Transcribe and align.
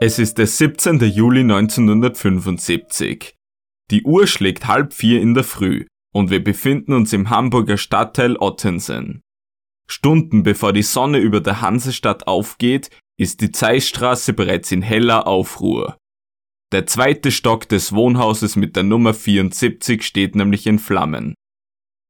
Es 0.00 0.20
ist 0.20 0.38
der 0.38 0.46
17. 0.46 1.00
Juli 1.00 1.40
1975. 1.40 3.34
Die 3.90 4.04
Uhr 4.04 4.28
schlägt 4.28 4.68
halb 4.68 4.92
vier 4.92 5.20
in 5.20 5.34
der 5.34 5.42
Früh 5.42 5.86
und 6.14 6.30
wir 6.30 6.42
befinden 6.42 6.92
uns 6.92 7.12
im 7.12 7.30
Hamburger 7.30 7.76
Stadtteil 7.76 8.36
Ottensen. 8.36 9.22
Stunden 9.90 10.44
bevor 10.44 10.72
die 10.72 10.84
Sonne 10.84 11.18
über 11.18 11.40
der 11.40 11.62
Hansestadt 11.62 12.28
aufgeht, 12.28 12.90
ist 13.18 13.40
die 13.40 13.50
Zeissstraße 13.50 14.34
bereits 14.34 14.70
in 14.70 14.82
heller 14.82 15.26
Aufruhr. 15.26 15.96
Der 16.70 16.86
zweite 16.86 17.32
Stock 17.32 17.68
des 17.68 17.92
Wohnhauses 17.92 18.54
mit 18.54 18.76
der 18.76 18.84
Nummer 18.84 19.14
74 19.14 20.04
steht 20.04 20.36
nämlich 20.36 20.68
in 20.68 20.78
Flammen. 20.78 21.34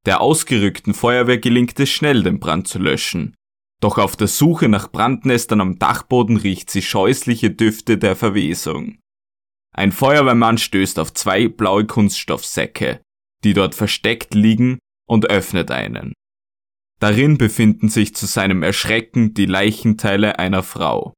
Der 0.05 0.21
ausgerückten 0.21 0.93
Feuerwehr 0.93 1.39
gelingt 1.39 1.81
es 1.81 1.89
schnell, 1.89 2.23
den 2.23 2.39
Brand 2.39 2.69
zu 2.69 2.79
löschen. 2.79 3.35
Doch 3.81 3.99
auf 3.99 4.17
der 4.17 4.27
Suche 4.27 4.69
nach 4.69 4.91
Brandnestern 4.91 5.61
am 5.61 5.79
Dachboden 5.79 6.37
riecht 6.37 6.71
sie 6.71 6.83
scheußliche 6.83 7.51
Düfte 7.51 7.97
der 7.97 8.17
Verwesung. 8.17 8.99
Ein 9.73 9.93
Feuerwehrmann 9.93 10.59
stößt 10.59 10.99
auf 10.99 11.13
zwei 11.13 11.47
blaue 11.49 11.87
Kunststoffsäcke, 11.87 13.01
die 13.45 13.53
dort 13.53 13.75
versteckt 13.75 14.35
liegen, 14.35 14.79
und 15.07 15.31
öffnet 15.31 15.71
einen. 15.71 16.13
Darin 17.01 17.39
befinden 17.39 17.89
sich 17.89 18.15
zu 18.15 18.27
seinem 18.27 18.63
Erschrecken 18.63 19.33
die 19.33 19.47
Leichenteile 19.47 20.39
einer 20.39 20.63
Frau. 20.63 21.15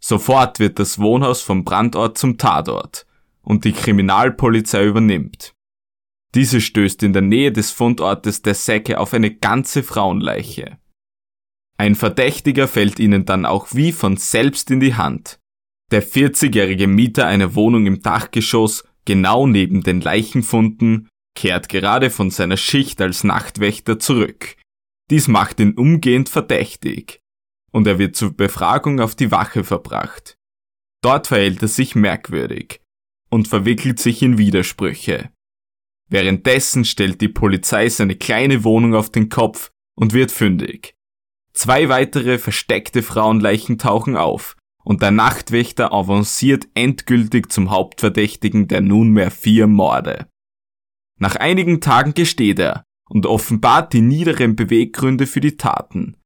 Sofort 0.00 0.60
wird 0.60 0.78
das 0.78 0.98
Wohnhaus 0.98 1.42
vom 1.42 1.64
Brandort 1.64 2.18
zum 2.18 2.38
Tatort 2.38 3.06
und 3.42 3.64
die 3.64 3.72
Kriminalpolizei 3.72 4.84
übernimmt. 4.84 5.54
Diese 6.34 6.60
stößt 6.60 7.02
in 7.02 7.12
der 7.12 7.22
Nähe 7.22 7.50
des 7.50 7.72
Fundortes 7.72 8.42
der 8.42 8.54
Säcke 8.54 9.00
auf 9.00 9.12
eine 9.14 9.34
ganze 9.34 9.82
Frauenleiche. 9.82 10.78
Ein 11.80 11.94
Verdächtiger 11.94 12.68
fällt 12.68 12.98
ihnen 12.98 13.24
dann 13.24 13.46
auch 13.46 13.68
wie 13.72 13.92
von 13.92 14.18
selbst 14.18 14.70
in 14.70 14.80
die 14.80 14.96
Hand. 14.96 15.40
Der 15.90 16.06
40-jährige 16.06 16.86
Mieter 16.86 17.26
einer 17.26 17.54
Wohnung 17.54 17.86
im 17.86 18.02
Dachgeschoss, 18.02 18.84
genau 19.06 19.46
neben 19.46 19.82
den 19.82 20.02
Leichenfunden, 20.02 21.08
kehrt 21.34 21.70
gerade 21.70 22.10
von 22.10 22.30
seiner 22.30 22.58
Schicht 22.58 23.00
als 23.00 23.24
Nachtwächter 23.24 23.98
zurück. 23.98 24.56
Dies 25.10 25.26
macht 25.26 25.58
ihn 25.58 25.72
umgehend 25.72 26.28
verdächtig. 26.28 27.22
Und 27.72 27.86
er 27.86 27.98
wird 27.98 28.14
zur 28.14 28.36
Befragung 28.36 29.00
auf 29.00 29.14
die 29.14 29.30
Wache 29.30 29.64
verbracht. 29.64 30.36
Dort 31.02 31.28
verhält 31.28 31.62
er 31.62 31.68
sich 31.68 31.94
merkwürdig 31.94 32.82
und 33.30 33.48
verwickelt 33.48 33.98
sich 34.00 34.20
in 34.20 34.36
Widersprüche. 34.36 35.30
Währenddessen 36.10 36.84
stellt 36.84 37.22
die 37.22 37.28
Polizei 37.28 37.88
seine 37.88 38.16
kleine 38.16 38.64
Wohnung 38.64 38.94
auf 38.94 39.08
den 39.08 39.30
Kopf 39.30 39.70
und 39.96 40.12
wird 40.12 40.30
fündig. 40.30 40.94
Zwei 41.60 41.90
weitere 41.90 42.38
versteckte 42.38 43.02
Frauenleichen 43.02 43.76
tauchen 43.76 44.16
auf 44.16 44.56
und 44.82 45.02
der 45.02 45.10
Nachtwächter 45.10 45.92
avanciert 45.92 46.66
endgültig 46.72 47.52
zum 47.52 47.70
Hauptverdächtigen 47.70 48.66
der 48.66 48.80
nunmehr 48.80 49.30
vier 49.30 49.66
Morde. 49.66 50.26
Nach 51.18 51.36
einigen 51.36 51.82
Tagen 51.82 52.14
gesteht 52.14 52.60
er 52.60 52.84
und 53.10 53.26
offenbart 53.26 53.92
die 53.92 54.00
niederen 54.00 54.56
Beweggründe 54.56 55.26
für 55.26 55.42
die 55.42 55.58
Taten. 55.58 56.16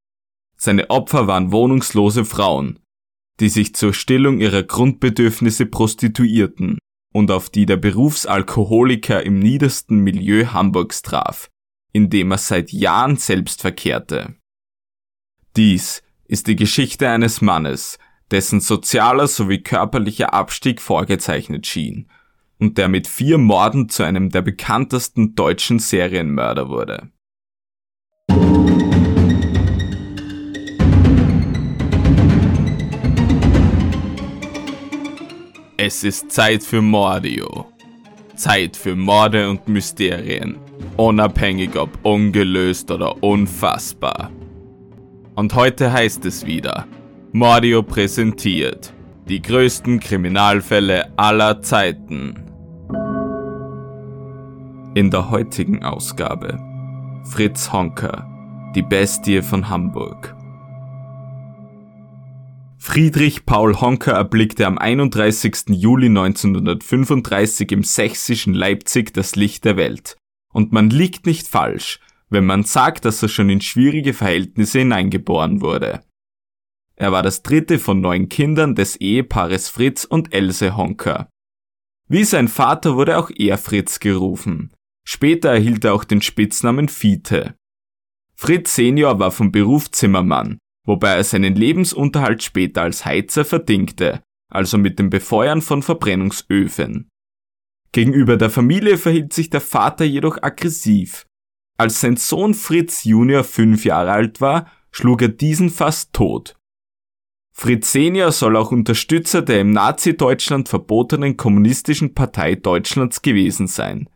Seine 0.57 0.89
Opfer 0.91 1.27
waren 1.27 1.51
wohnungslose 1.51 2.25
Frauen, 2.25 2.79
die 3.41 3.49
sich 3.49 3.75
zur 3.75 3.93
Stillung 3.93 4.39
ihrer 4.39 4.63
Grundbedürfnisse 4.63 5.67
prostituierten 5.67 6.79
und 7.13 7.33
auf 7.33 7.51
die 7.51 7.67
der 7.67 7.79
Berufsalkoholiker 7.79 9.25
im 9.25 9.41
niedersten 9.41 9.99
Milieu 9.99 10.53
Hamburgs 10.53 11.03
traf, 11.03 11.51
in 11.93 12.09
dem 12.09 12.31
er 12.31 12.39
seit 12.39 12.71
Jahren 12.71 13.17
selbst 13.17 13.63
verkehrte. 13.63 14.37
Dies 15.57 16.03
ist 16.27 16.49
die 16.49 16.57
Geschichte 16.57 17.09
eines 17.09 17.41
Mannes, 17.41 18.01
dessen 18.33 18.61
sozialer 18.61 19.29
sowie 19.29 19.63
körperlicher 19.63 20.35
Abstieg 20.35 20.81
vorgezeichnet 20.81 21.65
schien 21.69 22.09
und 22.59 22.77
der 22.77 22.89
mit 22.89 23.07
vier 23.07 23.39
Morden 23.39 23.89
zu 23.89 24.03
einem 24.03 24.31
der 24.31 24.43
bekanntesten 24.43 25.37
deutschen 25.37 25.79
Serienmörder 25.79 26.69
wurde. 26.69 27.09
Es 35.77 36.03
ist 36.03 36.33
Zeit 36.33 36.65
für 36.65 36.83
Mordio. 36.83 37.67
Zeit 38.35 38.77
für 38.77 38.97
Morde 38.97 39.49
und 39.49 39.69
Mysterien, 39.69 40.57
unabhängig 40.97 41.77
ob 41.77 41.91
ungelöst 42.03 42.91
oder 42.91 43.23
unfassbar. 43.23 44.33
Und 45.35 45.55
heute 45.55 45.93
heißt 45.93 46.25
es 46.27 46.47
wieder, 46.47 46.87
Mordio 47.33 47.83
präsentiert 47.83 48.95
die 49.29 49.43
größten 49.43 50.01
Kriminalfälle 50.01 51.13
aller 51.17 51.61
Zeiten. 51.63 52.35
In 54.95 55.11
der 55.11 55.31
heutigen 55.31 55.83
Ausgabe 55.83 56.61
Fritz 57.25 57.73
Honker, 57.73 58.31
die 58.77 58.83
Bestie 58.83 59.43
von 59.43 59.69
Hamburg. 59.69 60.37
Friedrich 62.79 63.47
Paul 63.47 63.81
Honker 63.81 64.13
erblickte 64.13 64.67
am 64.67 64.79
31. 64.79 65.71
Juli 65.71 66.07
1935 66.07 67.73
im 67.73 67.83
sächsischen 67.83 68.55
Leipzig 68.55 69.15
das 69.15 69.35
Licht 69.35 69.65
der 69.65 69.77
Welt. 69.77 70.17
Und 70.53 70.73
man 70.73 70.91
liegt 70.91 71.27
nicht 71.27 71.49
falsch, 71.49 71.99
wenn 72.35 72.45
man 72.45 72.65
sagt, 72.65 73.07
dass 73.07 73.23
er 73.23 73.29
schon 73.29 73.49
in 73.49 73.63
schwierige 73.63 74.13
Verhältnisse 74.13 74.81
hineingeboren 74.81 75.63
wurde. 75.63 76.03
Er 76.97 77.13
war 77.13 77.23
das 77.23 77.43
dritte 77.43 77.79
von 77.79 78.01
neun 78.01 78.29
Kindern 78.29 78.75
des 78.75 78.97
Ehepaares 78.97 79.69
Fritz 79.69 80.05
und 80.05 80.35
Else 80.35 80.77
Honker. 80.77 81.31
Wie 82.09 82.25
sein 82.25 82.49
Vater 82.49 82.97
wurde 82.97 83.19
auch 83.19 83.31
er 83.35 83.57
Fritz 83.57 84.01
gerufen. 84.01 84.73
Später 85.07 85.51
erhielt 85.51 85.85
er 85.85 85.95
auch 85.95 86.05
den 86.05 86.21
Spitznamen 86.21 86.89
Fiete. 86.89 87.55
Fritz 88.35 88.75
Senior 88.75 89.19
war 89.19 89.31
vom 89.31 89.53
Beruf 89.53 89.91
Zimmermann, 89.91 90.59
wobei 90.85 91.15
er 91.15 91.25
seinen 91.25 91.55
Lebensunterhalt 91.55 92.43
später 92.43 92.83
als 92.83 93.05
Heizer 93.05 93.45
verdingte, 93.45 94.23
also 94.51 94.77
mit 94.77 94.99
dem 94.99 95.09
Befeuern 95.09 95.63
von 95.63 95.83
Verbrennungsöfen. 95.83 97.09
Gegenüber 97.93 98.37
der 98.37 98.51
Familie 98.51 98.99
verhielt 98.99 99.33
sich 99.33 99.51
der 99.51 99.61
Vater 99.61 100.05
jedoch 100.05 100.43
aggressiv 100.43 101.27
als 101.77 102.01
sein 102.01 102.17
Sohn 102.17 102.55
Fritz 102.55 103.05
Junior 103.05 103.45
fünf 103.45 103.85
Jahre 103.85 104.13
alt 104.13 104.41
war, 104.41 104.71
schlug 104.91 105.23
er 105.23 105.29
diesen 105.29 105.71
fast 105.71 106.13
tot. 106.13 106.57
Fritz 107.53 107.93
Senior 107.93 108.33
soll 108.33 108.57
auch 108.57 108.73
Unterstützer 108.73 109.43
der 109.43 109.61
im 109.61 109.71
Nazi-Deutschland 109.71 110.69
verbotenen 110.69 111.37
Kommunistischen 111.37 112.15
Partei 112.15 112.57
Deutschlands 112.57 113.23
gewesen 113.23 113.69
sein. 113.69 114.09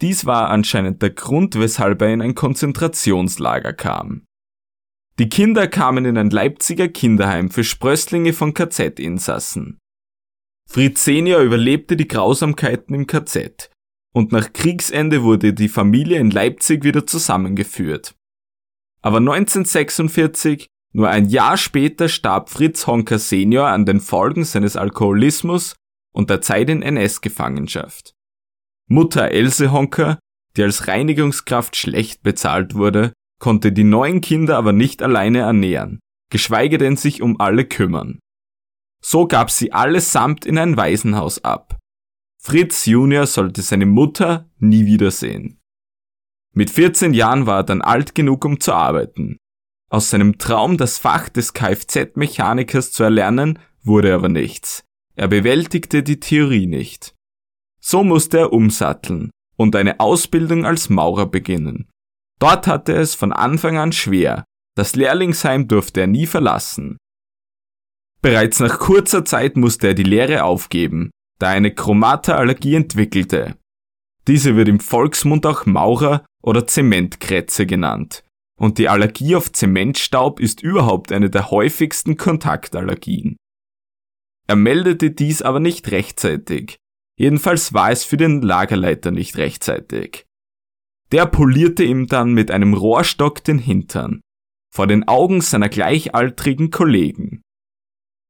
Dies 0.00 0.26
war 0.26 0.48
anscheinend 0.48 1.02
der 1.02 1.10
Grund, 1.10 1.58
weshalb 1.58 2.00
er 2.02 2.12
in 2.12 2.22
ein 2.22 2.34
Konzentrationslager 2.34 3.72
kam. 3.72 4.24
Die 5.18 5.28
Kinder 5.28 5.66
kamen 5.66 6.04
in 6.04 6.16
ein 6.16 6.30
Leipziger 6.30 6.88
Kinderheim 6.88 7.50
für 7.50 7.64
Sprösslinge 7.64 8.32
von 8.32 8.54
KZ-Insassen. 8.54 9.78
Fritz 10.70 11.04
Senior 11.04 11.40
überlebte 11.40 11.96
die 11.96 12.06
Grausamkeiten 12.06 12.94
im 12.94 13.06
KZ 13.06 13.70
und 14.14 14.32
nach 14.32 14.52
Kriegsende 14.52 15.22
wurde 15.22 15.52
die 15.52 15.68
Familie 15.68 16.18
in 16.18 16.30
Leipzig 16.30 16.84
wieder 16.84 17.06
zusammengeführt. 17.06 18.14
Aber 19.02 19.18
1946, 19.18 20.66
nur 20.92 21.08
ein 21.08 21.28
Jahr 21.28 21.56
später, 21.56 22.08
starb 22.08 22.50
Fritz 22.50 22.86
Honker 22.86 23.18
Senior 23.18 23.68
an 23.68 23.86
den 23.86 24.00
Folgen 24.00 24.44
seines 24.44 24.76
Alkoholismus 24.76 25.76
und 26.12 26.30
der 26.30 26.40
Zeit 26.40 26.70
in 26.70 26.82
NS-Gefangenschaft. 26.82 28.14
Mutter 28.88 29.30
Else 29.30 29.70
Honker, 29.70 30.18
die 30.56 30.62
als 30.62 30.88
Reinigungskraft 30.88 31.76
schlecht 31.76 32.22
bezahlt 32.22 32.74
wurde, 32.74 33.12
konnte 33.38 33.70
die 33.70 33.84
neun 33.84 34.20
Kinder 34.20 34.56
aber 34.56 34.72
nicht 34.72 35.02
alleine 35.02 35.40
ernähren, 35.40 36.00
geschweige 36.30 36.78
denn 36.78 36.96
sich 36.96 37.22
um 37.22 37.40
alle 37.40 37.64
kümmern. 37.64 38.18
So 39.00 39.28
gab 39.28 39.50
sie 39.50 39.72
allesamt 39.72 40.44
in 40.44 40.58
ein 40.58 40.76
Waisenhaus 40.76 41.44
ab. 41.44 41.77
Fritz 42.48 42.86
Junior 42.86 43.26
sollte 43.26 43.60
seine 43.60 43.84
Mutter 43.84 44.48
nie 44.56 44.86
wiedersehen. 44.86 45.60
Mit 46.54 46.70
14 46.70 47.12
Jahren 47.12 47.44
war 47.44 47.58
er 47.58 47.64
dann 47.64 47.82
alt 47.82 48.14
genug, 48.14 48.42
um 48.46 48.58
zu 48.58 48.72
arbeiten. 48.72 49.36
Aus 49.90 50.08
seinem 50.08 50.38
Traum, 50.38 50.78
das 50.78 50.96
Fach 50.96 51.28
des 51.28 51.52
Kfz-Mechanikers 51.52 52.90
zu 52.90 53.02
erlernen, 53.02 53.58
wurde 53.82 54.14
aber 54.14 54.30
nichts. 54.30 54.82
Er 55.14 55.28
bewältigte 55.28 56.02
die 56.02 56.20
Theorie 56.20 56.66
nicht. 56.66 57.14
So 57.80 58.02
musste 58.02 58.38
er 58.38 58.52
umsatteln 58.54 59.30
und 59.58 59.76
eine 59.76 60.00
Ausbildung 60.00 60.64
als 60.64 60.88
Maurer 60.88 61.26
beginnen. 61.26 61.90
Dort 62.38 62.66
hatte 62.66 62.94
er 62.94 63.02
es 63.02 63.14
von 63.14 63.34
Anfang 63.34 63.76
an 63.76 63.92
schwer. 63.92 64.44
Das 64.74 64.96
Lehrlingsheim 64.96 65.68
durfte 65.68 66.00
er 66.00 66.06
nie 66.06 66.24
verlassen. 66.24 66.96
Bereits 68.22 68.58
nach 68.58 68.78
kurzer 68.78 69.26
Zeit 69.26 69.58
musste 69.58 69.88
er 69.88 69.94
die 69.94 70.02
Lehre 70.02 70.44
aufgeben, 70.44 71.10
da 71.38 71.48
eine 71.48 71.74
Chromata-Allergie 71.74 72.74
entwickelte. 72.74 73.56
Diese 74.26 74.56
wird 74.56 74.68
im 74.68 74.80
Volksmund 74.80 75.46
auch 75.46 75.64
Maurer- 75.64 76.26
oder 76.42 76.66
Zementkrätze 76.66 77.64
genannt. 77.64 78.24
Und 78.58 78.78
die 78.78 78.88
Allergie 78.88 79.36
auf 79.36 79.52
Zementstaub 79.52 80.40
ist 80.40 80.62
überhaupt 80.62 81.12
eine 81.12 81.30
der 81.30 81.50
häufigsten 81.50 82.16
Kontaktallergien. 82.16 83.36
Er 84.48 84.56
meldete 84.56 85.12
dies 85.12 85.42
aber 85.42 85.60
nicht 85.60 85.90
rechtzeitig. 85.92 86.76
Jedenfalls 87.18 87.72
war 87.72 87.90
es 87.90 88.04
für 88.04 88.16
den 88.16 88.42
Lagerleiter 88.42 89.10
nicht 89.12 89.36
rechtzeitig. 89.36 90.26
Der 91.12 91.26
polierte 91.26 91.84
ihm 91.84 92.06
dann 92.06 92.32
mit 92.32 92.50
einem 92.50 92.74
Rohrstock 92.74 93.42
den 93.44 93.58
Hintern, 93.58 94.20
vor 94.74 94.86
den 94.86 95.06
Augen 95.06 95.40
seiner 95.40 95.68
gleichaltrigen 95.68 96.70
Kollegen. 96.70 97.42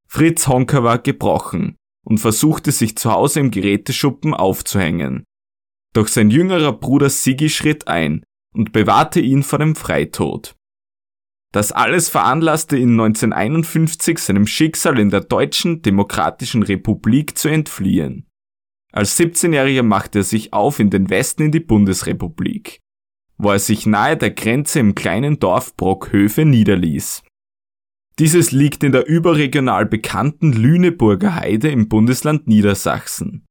Fritz 0.07 0.47
Honker 0.47 0.85
war 0.85 0.99
gebrochen 0.99 1.78
und 2.09 2.19
versuchte 2.19 2.73
sich 2.73 2.97
zu 2.97 3.13
Hause 3.13 3.41
im 3.41 3.51
Geräteschuppen 3.51 4.33
aufzuhängen. 4.33 5.25
Doch 5.93 6.09
sein 6.09 6.31
jüngerer 6.31 6.73
Bruder 6.73 7.11
Siggi 7.11 7.51
schritt 7.51 7.87
ein 7.87 8.25
und 8.55 8.73
bewahrte 8.73 9.21
ihn 9.21 9.43
vor 9.43 9.59
dem 9.59 9.77
Freitod. 9.77 10.57
Das 11.53 11.71
alles 11.71 12.09
veranlasste 12.09 12.79
ihn 12.79 12.93
1951 12.93 14.19
seinem 14.19 14.47
Schicksal 14.47 14.99
in 14.99 15.11
der 15.11 15.21
Deutschen 15.21 15.83
Demokratischen 15.83 16.63
Republik 16.63 17.37
zu 17.37 17.49
entfliehen. 17.49 18.27
Als 18.91 19.19
17-Jähriger 19.19 19.83
machte 19.83 20.21
er 20.21 20.25
sich 20.25 20.55
auf 20.55 20.79
in 20.79 20.89
den 20.89 21.11
Westen 21.11 21.43
in 21.43 21.53
die 21.53 21.61
Bundesrepublik, 21.61 22.81
wo 23.37 23.51
er 23.51 23.59
sich 23.59 23.85
nahe 23.85 24.17
der 24.17 24.31
Grenze 24.31 24.81
im 24.81 24.95
kleinen 24.95 25.41
Dorf 25.41 25.77
Brockhöfe 25.77 26.47
niederließ. 26.47 27.23
Dieses 28.19 28.51
liegt 28.51 28.83
in 28.83 28.93
der 28.93 29.07
überregional 29.07 29.87
bekannten 29.87 30.53
Lüneburger 30.53 31.37
Heide 31.37 31.69
im 31.69 31.89
Bundesland 31.89 32.49
Niedersachsen. 32.49 33.47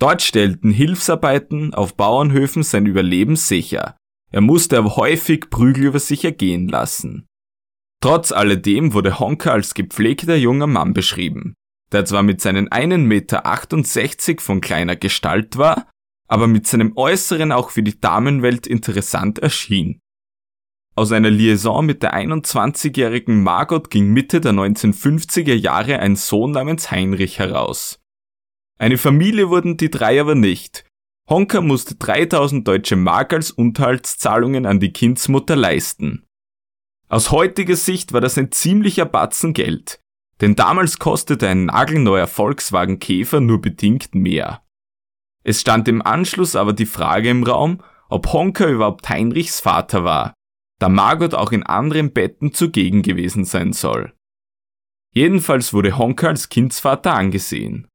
Dort 0.00 0.22
stellten 0.22 0.70
Hilfsarbeiten 0.70 1.74
auf 1.74 1.94
Bauernhöfen 1.94 2.62
sein 2.62 2.86
Überleben 2.86 3.36
sicher, 3.36 3.96
er 4.32 4.40
musste 4.40 4.78
aber 4.78 4.96
häufig 4.96 5.50
Prügel 5.50 5.84
über 5.86 5.98
sich 5.98 6.24
ergehen 6.24 6.68
lassen. 6.68 7.26
Trotz 8.02 8.32
alledem 8.32 8.94
wurde 8.94 9.18
Honka 9.18 9.50
als 9.50 9.74
gepflegter 9.74 10.36
junger 10.36 10.66
Mann 10.66 10.94
beschrieben, 10.94 11.54
der 11.92 12.04
zwar 12.04 12.22
mit 12.22 12.40
seinen 12.40 12.68
1,68 12.68 12.96
Meter 12.98 14.40
von 14.40 14.60
kleiner 14.60 14.96
Gestalt 14.96 15.58
war, 15.58 15.90
aber 16.28 16.46
mit 16.46 16.66
seinem 16.66 16.96
Äußeren 16.96 17.52
auch 17.52 17.70
für 17.70 17.82
die 17.82 18.00
Damenwelt 18.00 18.66
interessant 18.66 19.40
erschien. 19.40 19.98
Aus 21.00 21.12
einer 21.12 21.30
Liaison 21.30 21.86
mit 21.86 22.02
der 22.02 22.12
21-jährigen 22.12 23.42
Margot 23.42 23.88
ging 23.88 24.12
Mitte 24.12 24.38
der 24.38 24.52
1950er 24.52 25.54
Jahre 25.54 25.98
ein 25.98 26.14
Sohn 26.14 26.50
namens 26.50 26.90
Heinrich 26.90 27.38
heraus. 27.38 27.98
Eine 28.78 28.98
Familie 28.98 29.48
wurden 29.48 29.78
die 29.78 29.88
drei 29.88 30.20
aber 30.20 30.34
nicht, 30.34 30.84
Honka 31.26 31.62
musste 31.62 31.94
3000 31.94 32.68
deutsche 32.68 32.96
Mark 32.96 33.32
als 33.32 33.50
Unterhaltszahlungen 33.50 34.66
an 34.66 34.78
die 34.78 34.92
Kindsmutter 34.92 35.56
leisten. 35.56 36.26
Aus 37.08 37.30
heutiger 37.30 37.76
Sicht 37.76 38.12
war 38.12 38.20
das 38.20 38.36
ein 38.36 38.52
ziemlicher 38.52 39.06
Batzen 39.06 39.54
Geld, 39.54 40.02
denn 40.42 40.54
damals 40.54 40.98
kostete 40.98 41.48
ein 41.48 41.64
nagelneuer 41.64 42.26
Volkswagen 42.26 42.98
Käfer 42.98 43.40
nur 43.40 43.62
bedingt 43.62 44.14
mehr. 44.14 44.60
Es 45.44 45.62
stand 45.62 45.88
im 45.88 46.02
Anschluss 46.02 46.56
aber 46.56 46.74
die 46.74 46.84
Frage 46.84 47.30
im 47.30 47.42
Raum, 47.42 47.82
ob 48.10 48.34
Honka 48.34 48.68
überhaupt 48.68 49.08
Heinrichs 49.08 49.60
Vater 49.60 50.04
war, 50.04 50.34
da 50.80 50.88
Margot 50.88 51.34
auch 51.34 51.52
in 51.52 51.62
anderen 51.62 52.12
Betten 52.12 52.52
zugegen 52.52 53.02
gewesen 53.02 53.44
sein 53.44 53.72
soll. 53.72 54.12
Jedenfalls 55.12 55.72
wurde 55.72 55.98
Honka 55.98 56.28
als 56.28 56.48
Kindsvater 56.48 57.14
angesehen. 57.14 57.86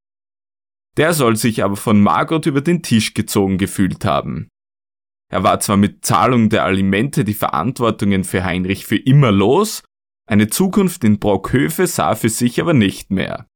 Der 0.97 1.13
soll 1.13 1.35
sich 1.35 1.63
aber 1.63 1.75
von 1.75 2.01
Margot 2.01 2.45
über 2.45 2.61
den 2.61 2.83
Tisch 2.83 3.13
gezogen 3.13 3.57
gefühlt 3.57 4.05
haben. 4.05 4.47
Er 5.29 5.43
war 5.43 5.59
zwar 5.59 5.77
mit 5.77 6.05
Zahlung 6.05 6.49
der 6.49 6.63
Alimente 6.63 7.23
die 7.23 7.33
Verantwortungen 7.33 8.23
für 8.23 8.43
Heinrich 8.43 8.85
für 8.85 8.97
immer 8.97 9.31
los, 9.31 9.83
eine 10.27 10.47
Zukunft 10.47 11.03
in 11.03 11.19
Brockhöfe 11.19 11.87
sah 11.87 12.15
für 12.15 12.29
sich 12.29 12.61
aber 12.61 12.73
nicht 12.73 13.11
mehr. 13.11 13.47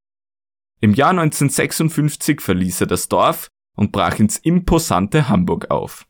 Im 0.81 0.93
Jahr 0.93 1.11
1956 1.11 2.41
verließ 2.41 2.81
er 2.81 2.87
das 2.87 3.09
Dorf 3.09 3.47
und 3.75 3.91
brach 3.91 4.19
ins 4.19 4.37
imposante 4.37 5.29
Hamburg 5.29 5.69
auf. 5.69 6.08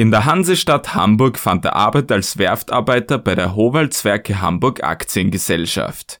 In 0.00 0.10
der 0.10 0.24
Hansestadt 0.24 0.94
Hamburg 0.94 1.38
fand 1.38 1.66
er 1.66 1.76
Arbeit 1.76 2.10
als 2.10 2.38
Werftarbeiter 2.38 3.18
bei 3.18 3.34
der 3.34 3.54
Howaldswerke 3.54 4.40
Hamburg 4.40 4.82
Aktiengesellschaft. 4.82 6.16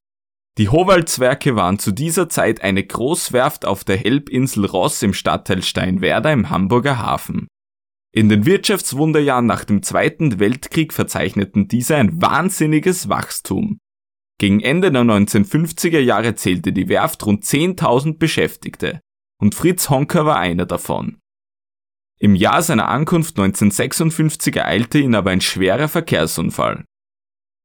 Die 0.58 0.68
Howaldswerke 0.68 1.56
waren 1.56 1.78
zu 1.78 1.90
dieser 1.90 2.28
Zeit 2.28 2.60
eine 2.60 2.84
Großwerft 2.84 3.64
auf 3.64 3.82
der 3.84 3.96
Helbinsel 3.96 4.66
Ross 4.66 5.02
im 5.02 5.14
Stadtteil 5.14 5.62
Steinwerder 5.62 6.30
im 6.30 6.50
Hamburger 6.50 6.98
Hafen. 6.98 7.48
In 8.12 8.28
den 8.28 8.44
Wirtschaftswunderjahren 8.44 9.46
nach 9.46 9.64
dem 9.64 9.82
Zweiten 9.82 10.38
Weltkrieg 10.38 10.92
verzeichneten 10.92 11.66
diese 11.66 11.96
ein 11.96 12.20
wahnsinniges 12.20 13.08
Wachstum. 13.08 13.78
Gegen 14.38 14.60
Ende 14.60 14.92
der 14.92 15.04
1950er 15.04 16.00
Jahre 16.00 16.34
zählte 16.34 16.74
die 16.74 16.90
Werft 16.90 17.24
rund 17.24 17.44
10.000 17.44 18.18
Beschäftigte 18.18 19.00
und 19.40 19.54
Fritz 19.54 19.88
Honker 19.88 20.26
war 20.26 20.36
einer 20.36 20.66
davon. 20.66 21.16
Im 22.22 22.34
Jahr 22.34 22.60
seiner 22.60 22.88
Ankunft 22.88 23.38
1956 23.38 24.54
ereilte 24.54 24.98
ihn 24.98 25.14
aber 25.14 25.30
ein 25.30 25.40
schwerer 25.40 25.88
Verkehrsunfall. 25.88 26.84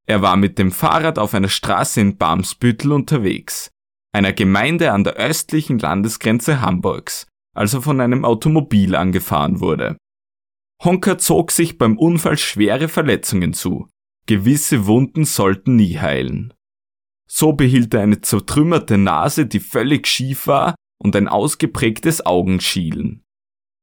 Er 0.08 0.22
war 0.22 0.38
mit 0.38 0.58
dem 0.58 0.72
Fahrrad 0.72 1.20
auf 1.20 1.34
einer 1.34 1.50
Straße 1.50 2.00
in 2.00 2.18
Barmsbüttel 2.18 2.94
unterwegs, 2.94 3.70
einer 4.14 4.32
Gemeinde 4.32 4.94
an 4.94 5.04
der 5.04 5.16
östlichen 5.16 5.78
Landesgrenze 5.78 6.62
Hamburgs, 6.62 7.28
als 7.54 7.74
er 7.74 7.82
von 7.82 8.00
einem 8.00 8.24
Automobil 8.24 8.96
angefahren 8.96 9.60
wurde. 9.60 9.98
Honker 10.82 11.18
zog 11.18 11.52
sich 11.52 11.78
beim 11.78 11.98
Unfall 11.98 12.38
schwere 12.38 12.88
Verletzungen 12.88 13.54
zu. 13.54 13.90
Gewisse 14.26 14.86
Wunden 14.86 15.26
sollten 15.26 15.76
nie 15.76 15.98
heilen. 16.00 16.54
So 17.28 17.54
behielt 17.54 17.94
er 17.94 18.02
eine 18.02 18.22
zertrümmerte 18.22 18.98
Nase, 18.98 19.48
die 19.48 19.60
völlig 19.60 20.08
schief 20.08 20.48
war, 20.48 20.76
und 20.98 21.16
ein 21.16 21.28
ausgeprägtes 21.28 22.26
Augenschielen. 22.26 23.25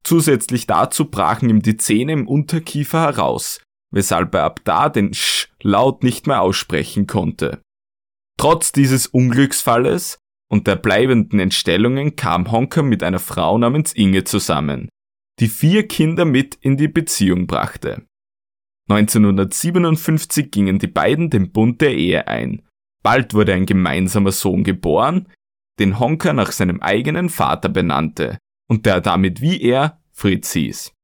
Zusätzlich 0.05 0.67
dazu 0.67 1.07
brachen 1.07 1.49
ihm 1.49 1.63
die 1.63 1.77
Zähne 1.77 2.13
im 2.13 2.27
Unterkiefer 2.27 3.01
heraus, 3.03 3.61
weshalb 3.93 4.35
er 4.35 4.45
ab 4.45 4.61
da 4.65 4.89
den 4.89 5.15
Sch 5.15 5.49
laut 5.63 6.03
nicht 6.03 6.27
mehr 6.27 6.41
aussprechen 6.41 7.07
konnte. 7.07 7.63
Trotz 8.39 8.73
dieses 8.73 9.07
Unglücksfalles 9.07 10.19
und 10.51 10.67
der 10.67 10.77
bleibenden 10.77 11.39
Entstellungen 11.39 12.17
kam 12.17 12.51
Honker 12.51 12.83
mit 12.83 13.03
einer 13.03 13.21
Frau 13.21 13.59
namens 13.59 13.93
Inge 13.93 14.25
zusammen, 14.25 14.89
die 15.39 15.49
vier 15.49 15.87
Kinder 15.87 16.25
mit 16.25 16.57
in 16.57 16.77
die 16.77 16.89
Beziehung 16.89 17.47
brachte. 17.47 18.05
1957 18.91 20.51
gingen 20.51 20.79
die 20.79 20.89
beiden 20.89 21.31
den 21.31 21.53
Bund 21.53 21.81
der 21.81 21.95
Ehe 21.95 22.27
ein. 22.27 22.63
Bald 23.03 23.35
wurde 23.35 23.55
ein 23.55 23.67
gemeinsamer 23.67 24.33
Sohn 24.33 24.65
geboren, 24.65 25.29
den 25.79 25.99
Honker 25.99 26.33
nach 26.33 26.53
seinem 26.53 26.81
eigenen 26.81 27.29
Vater 27.29 27.69
benannte, 27.69 28.39
und 28.73 28.87
der 28.87 29.03
damit 29.03 29.43
wie 29.43 29.61
er 29.61 30.01
Fritz 30.13 30.55
hieß. 30.55 30.95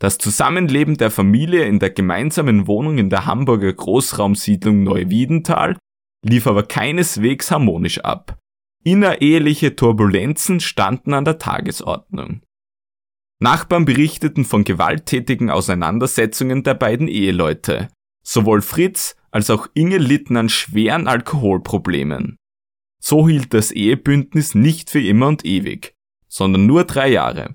Das 0.00 0.18
Zusammenleben 0.18 0.96
der 0.96 1.12
Familie 1.12 1.64
in 1.64 1.78
der 1.78 1.90
gemeinsamen 1.90 2.66
Wohnung 2.66 2.98
in 2.98 3.08
der 3.08 3.24
Hamburger 3.24 3.72
Großraumsiedlung 3.72 4.82
Neuwiedental 4.82 5.78
lief 6.24 6.48
aber 6.48 6.64
keineswegs 6.64 7.52
harmonisch 7.52 8.00
ab. 8.00 8.36
Innereheliche 8.82 9.76
Turbulenzen 9.76 10.58
standen 10.58 11.14
an 11.14 11.24
der 11.24 11.38
Tagesordnung. 11.38 12.42
Nachbarn 13.40 13.84
berichteten 13.84 14.44
von 14.44 14.64
gewalttätigen 14.64 15.50
Auseinandersetzungen 15.50 16.64
der 16.64 16.74
beiden 16.74 17.06
Eheleute. 17.06 17.90
Sowohl 18.24 18.60
Fritz 18.60 19.14
als 19.30 19.50
auch 19.50 19.68
Inge 19.74 19.98
litten 19.98 20.36
an 20.36 20.48
schweren 20.48 21.06
Alkoholproblemen. 21.06 22.38
So 23.00 23.28
hielt 23.28 23.54
das 23.54 23.70
Ehebündnis 23.70 24.56
nicht 24.56 24.90
für 24.90 25.00
immer 25.00 25.28
und 25.28 25.44
ewig 25.44 25.93
sondern 26.34 26.66
nur 26.66 26.84
drei 26.84 27.10
Jahre. 27.10 27.54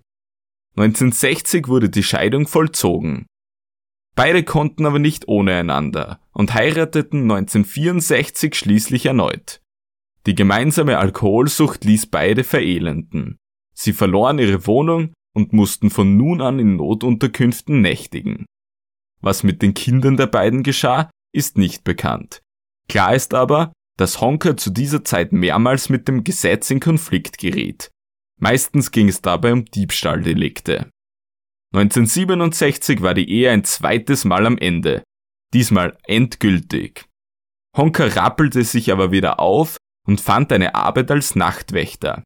1960 0.77 1.67
wurde 1.67 1.89
die 1.89 2.03
Scheidung 2.03 2.47
vollzogen. 2.47 3.25
Beide 4.15 4.43
konnten 4.43 4.85
aber 4.85 4.99
nicht 4.99 5.27
ohne 5.27 5.55
einander 5.55 6.21
und 6.31 6.53
heirateten 6.53 7.23
1964 7.23 8.55
schließlich 8.55 9.05
erneut. 9.05 9.61
Die 10.25 10.35
gemeinsame 10.35 10.97
Alkoholsucht 10.97 11.83
ließ 11.83 12.07
beide 12.07 12.45
verelenden. 12.45 13.37
Sie 13.73 13.91
verloren 13.91 14.39
ihre 14.39 14.65
Wohnung 14.65 15.13
und 15.33 15.51
mussten 15.51 15.89
von 15.89 16.15
nun 16.15 16.41
an 16.41 16.59
in 16.59 16.77
Notunterkünften 16.77 17.81
nächtigen. 17.81 18.45
Was 19.21 19.43
mit 19.43 19.61
den 19.61 19.73
Kindern 19.73 20.15
der 20.15 20.27
beiden 20.27 20.63
geschah, 20.63 21.09
ist 21.33 21.57
nicht 21.57 21.83
bekannt. 21.83 22.39
Klar 22.87 23.13
ist 23.13 23.33
aber, 23.33 23.73
dass 23.97 24.21
Honker 24.21 24.55
zu 24.55 24.69
dieser 24.69 25.03
Zeit 25.03 25.33
mehrmals 25.33 25.89
mit 25.89 26.07
dem 26.07 26.23
Gesetz 26.23 26.71
in 26.71 26.79
Konflikt 26.79 27.37
geriet 27.37 27.91
Meistens 28.39 28.91
ging 28.91 29.09
es 29.09 29.21
dabei 29.21 29.53
um 29.53 29.65
Diebstahldelikte. 29.65 30.89
1967 31.73 33.01
war 33.01 33.13
die 33.13 33.29
Ehe 33.29 33.51
ein 33.51 33.63
zweites 33.63 34.25
Mal 34.25 34.47
am 34.47 34.57
Ende, 34.57 35.03
diesmal 35.53 35.97
endgültig. 36.07 37.05
Honka 37.77 38.05
rappelte 38.05 38.63
sich 38.63 38.91
aber 38.91 39.11
wieder 39.11 39.39
auf 39.39 39.77
und 40.07 40.21
fand 40.21 40.51
eine 40.51 40.73
Arbeit 40.73 41.11
als 41.11 41.35
Nachtwächter. 41.35 42.23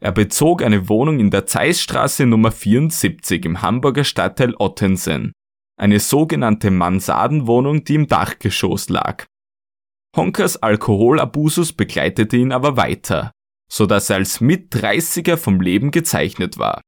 Er 0.00 0.12
bezog 0.12 0.62
eine 0.62 0.88
Wohnung 0.90 1.18
in 1.18 1.30
der 1.30 1.46
Zeissstraße 1.46 2.26
Nummer 2.26 2.52
74 2.52 3.44
im 3.46 3.62
Hamburger 3.62 4.04
Stadtteil 4.04 4.54
Ottensen. 4.58 5.32
eine 5.76 5.98
sogenannte 5.98 6.70
Mansardenwohnung, 6.70 7.82
die 7.84 7.96
im 7.96 8.06
Dachgeschoss 8.06 8.88
lag. 8.90 9.26
Honkers 10.16 10.62
Alkoholabusus 10.62 11.72
begleitete 11.72 12.36
ihn 12.36 12.52
aber 12.52 12.76
weiter, 12.76 13.32
so 13.70 13.86
dass 13.86 14.10
er 14.10 14.16
als 14.16 14.40
Mit-30er 14.40 15.36
vom 15.36 15.60
Leben 15.60 15.90
gezeichnet 15.90 16.58
war. 16.58 16.80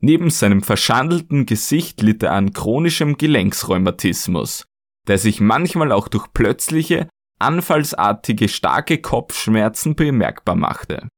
Neben 0.00 0.30
seinem 0.30 0.62
verschandelten 0.62 1.46
Gesicht 1.46 2.02
litt 2.02 2.22
er 2.22 2.32
an 2.32 2.52
chronischem 2.52 3.16
Gelenksrheumatismus, 3.16 4.64
der 5.06 5.18
sich 5.18 5.40
manchmal 5.40 5.92
auch 5.92 6.08
durch 6.08 6.32
plötzliche, 6.32 7.08
anfallsartige 7.38 8.48
starke 8.48 8.98
Kopfschmerzen 8.98 9.96
bemerkbar 9.96 10.56
machte. 10.56 11.08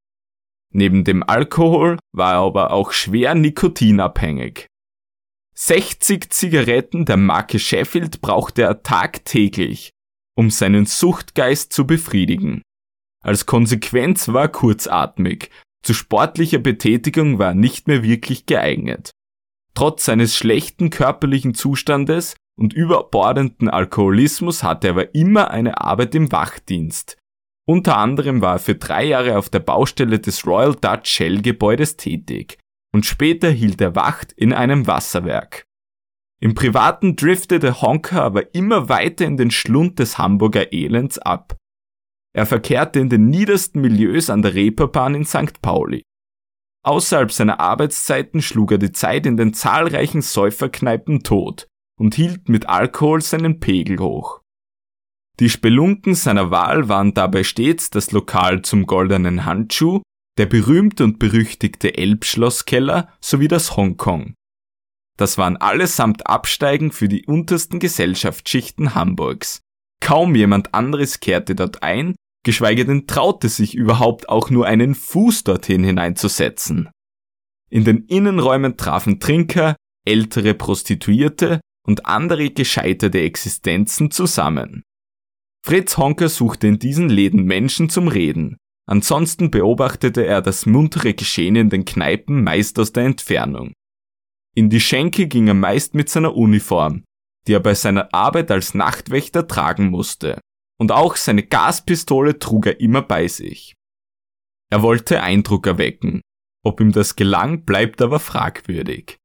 Neben 0.73 1.05
dem 1.05 1.23
Alkohol 1.23 1.99
war 2.13 2.35
er 2.35 2.41
aber 2.41 2.71
auch 2.71 2.93
schwer 2.93 3.35
nikotinabhängig. 3.35 4.67
60 5.55 6.31
Zigaretten 6.31 7.07
der 7.07 7.17
Marke 7.17 7.59
Sheffield 7.59 8.21
brauchte 8.21 8.63
er 8.63 8.83
tagtäglich, 8.83 9.91
um 10.37 10.51
seinen 10.51 10.85
Suchtgeist 10.85 11.73
zu 11.73 11.87
befriedigen. 11.87 12.63
Als 13.27 13.45
Konsequenz 13.45 14.29
war 14.29 14.43
er 14.43 14.49
kurzatmig, 14.49 15.51
zu 15.83 15.95
sportlicher 15.95 16.59
Betätigung 16.59 17.41
war 17.41 17.49
er 17.49 17.55
nicht 17.55 17.89
mehr 17.89 18.05
wirklich 18.05 18.47
geeignet. 18.47 19.11
Trotz 19.75 20.05
seines 20.05 20.37
schlechten 20.37 20.91
körperlichen 20.91 21.53
Zustandes 21.53 22.37
und 22.57 22.73
überbordenden 22.73 23.69
Alkoholismus 23.69 24.63
hatte 24.63 24.87
er 24.87 24.91
aber 24.93 25.15
immer 25.17 25.51
eine 25.51 25.81
Arbeit 25.81 26.15
im 26.15 26.31
Wachdienst. 26.31 27.17
Unter 27.67 27.97
anderem 27.97 28.43
war 28.43 28.55
er 28.55 28.59
für 28.61 28.77
drei 28.77 29.05
Jahre 29.07 29.37
auf 29.39 29.49
der 29.49 29.59
Baustelle 29.59 30.21
des 30.21 30.47
Royal 30.47 30.77
Dutch 30.77 31.11
Shell 31.11 31.43
Gebäudes 31.43 31.97
tätig 31.97 32.59
und 32.93 33.07
später 33.07 33.51
hielt 33.51 33.81
er 33.81 33.97
Wacht 33.97 34.31
in 34.35 34.53
einem 34.53 34.87
Wasserwerk. 34.87 35.65
Im 36.39 36.55
Privaten 36.55 37.17
driftete 37.17 37.83
Honka 37.83 38.23
aber 38.23 38.55
immer 38.55 38.89
weiter 38.89 39.25
in 39.25 39.37
den 39.37 39.51
Schlund 39.51 39.99
des 39.99 40.17
Hamburger 40.17 40.73
Elends 40.73 41.19
ab. 41.19 41.57
Er 42.37 42.45
verkehrte 42.45 43.01
in 43.01 43.09
den 43.09 43.31
niedersten 43.31 43.81
Milieus 43.81 44.29
an 44.29 44.43
der 44.43 44.53
Reeperbahn 44.53 45.15
in 45.15 45.25
St. 45.25 45.63
Pauli. 45.63 46.03
Außerhalb 46.85 47.33
seiner 47.33 47.61
Arbeitszeiten 47.61 48.43
schlug 48.43 48.73
er 48.73 48.79
die 48.79 48.93
Zeit 48.93 49.25
in 49.25 49.39
den 49.39 49.55
zahlreichen 49.55 50.21
Säuferkneipen 50.21 51.23
tot 51.23 51.67
und 51.99 52.15
hielt 52.15 52.51
mit 52.51 52.69
Alkohol 52.69 53.23
seinen 53.23 53.59
Pegel 53.59 54.01
hoch. 54.01 54.43
Die 55.41 55.49
Spelunken 55.49 56.15
seiner 56.15 56.51
Wahl 56.51 56.91
waren 56.91 57.15
dabei 57.15 57.43
stets 57.43 57.89
das 57.89 58.13
Lokal 58.13 58.61
zum 58.61 58.87
goldenen 58.87 59.47
Handschuh, 59.47 60.03
der 60.37 60.45
berühmte 60.45 61.05
und 61.05 61.19
berüchtigte 61.19 61.97
Elbschlosskeller 61.97 63.09
sowie 63.19 63.49
das 63.49 63.79
Hongkong. 63.79 64.35
Das 65.17 65.39
waren 65.39 65.57
allesamt 65.57 66.27
Absteigen 66.27 66.93
für 66.93 67.09
die 67.09 67.25
untersten 67.25 67.79
Gesellschaftsschichten 67.79 68.95
Hamburgs. 68.95 69.61
Kaum 70.03 70.35
jemand 70.35 70.75
anderes 70.75 71.21
kehrte 71.21 71.55
dort 71.55 71.83
ein, 71.83 72.15
geschweige 72.47 72.85
denn 72.85 73.09
traute 73.09 73.49
sich 73.49 73.75
überhaupt 73.75 74.29
auch 74.29 74.51
nur 74.51 74.67
einen 74.67 74.95
Fuß 74.95 75.43
dorthin 75.43 75.83
hineinzusetzen. 75.83 76.89
In 77.69 77.83
den 77.85 78.05
Innenräumen 78.05 78.77
trafen 78.77 79.19
Trinker, 79.19 79.75
ältere 80.07 80.55
Prostituierte 80.55 81.61
und 81.85 82.07
andere 82.07 82.51
gescheiterte 82.51 83.21
Existenzen 83.21 84.13
zusammen. 84.13 84.85
Fritz 85.65 85.97
Honker 85.97 86.29
suchte 86.29 86.69
in 86.69 86.79
diesen 86.79 87.09
Läden 87.09 87.43
Menschen 87.43 87.91
zum 87.91 88.07
Reden. 88.07 88.57
Ansonsten 88.89 89.51
beobachtete 89.51 90.25
er 90.25 90.41
das 90.41 90.67
muntere 90.67 91.15
Geschehen 91.15 91.57
in 91.57 91.69
den 91.69 91.85
Kneipen 91.85 92.45
meist 92.45 92.79
aus 92.79 92.93
der 92.93 93.07
Entfernung. 93.07 93.73
In 94.55 94.71
die 94.71 94.79
Schenke 94.79 95.27
ging 95.27 95.49
er 95.49 95.55
meist 95.55 95.95
mit 95.97 96.09
seiner 96.09 96.37
Uniform, 96.37 97.03
die 97.49 97.55
er 97.55 97.61
bei 97.61 97.75
seiner 97.75 98.15
Arbeit 98.15 98.53
als 98.53 98.75
Nachtwächter 98.75 99.49
tragen 99.49 99.91
musste. 99.91 100.39
Und 100.79 100.93
auch 100.93 101.17
seine 101.17 101.43
Gaspistole 101.43 102.39
trug 102.39 102.67
er 102.67 102.81
immer 102.81 103.03
bei 103.03 103.29
sich. 103.29 103.75
Er 104.71 104.83
wollte 104.83 105.23
Eindruck 105.23 105.67
erwecken. 105.67 106.21
Ob 106.65 106.81
ihm 106.81 106.93
das 106.93 107.17
gelang, 107.17 107.65
bleibt 107.65 108.03
aber 108.03 108.19
fragwürdig. 108.19 109.19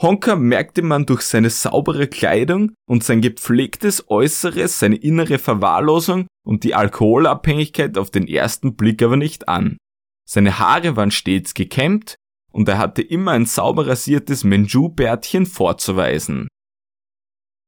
Honka 0.00 0.36
merkte 0.36 0.82
man 0.82 1.06
durch 1.06 1.22
seine 1.22 1.50
saubere 1.50 2.06
Kleidung 2.06 2.72
und 2.88 3.02
sein 3.02 3.20
gepflegtes 3.20 4.08
Äußeres 4.08 4.78
seine 4.78 4.96
innere 4.96 5.38
Verwahrlosung 5.38 6.28
und 6.46 6.62
die 6.62 6.74
Alkoholabhängigkeit 6.74 7.98
auf 7.98 8.10
den 8.10 8.28
ersten 8.28 8.76
Blick 8.76 9.02
aber 9.02 9.16
nicht 9.16 9.48
an. 9.48 9.76
Seine 10.28 10.58
Haare 10.58 10.94
waren 10.94 11.10
stets 11.10 11.54
gekämmt 11.54 12.14
und 12.52 12.68
er 12.68 12.78
hatte 12.78 13.02
immer 13.02 13.32
ein 13.32 13.46
sauber 13.46 13.88
rasiertes 13.88 14.44
Menju-Bärtchen 14.44 15.46
vorzuweisen. 15.46 16.46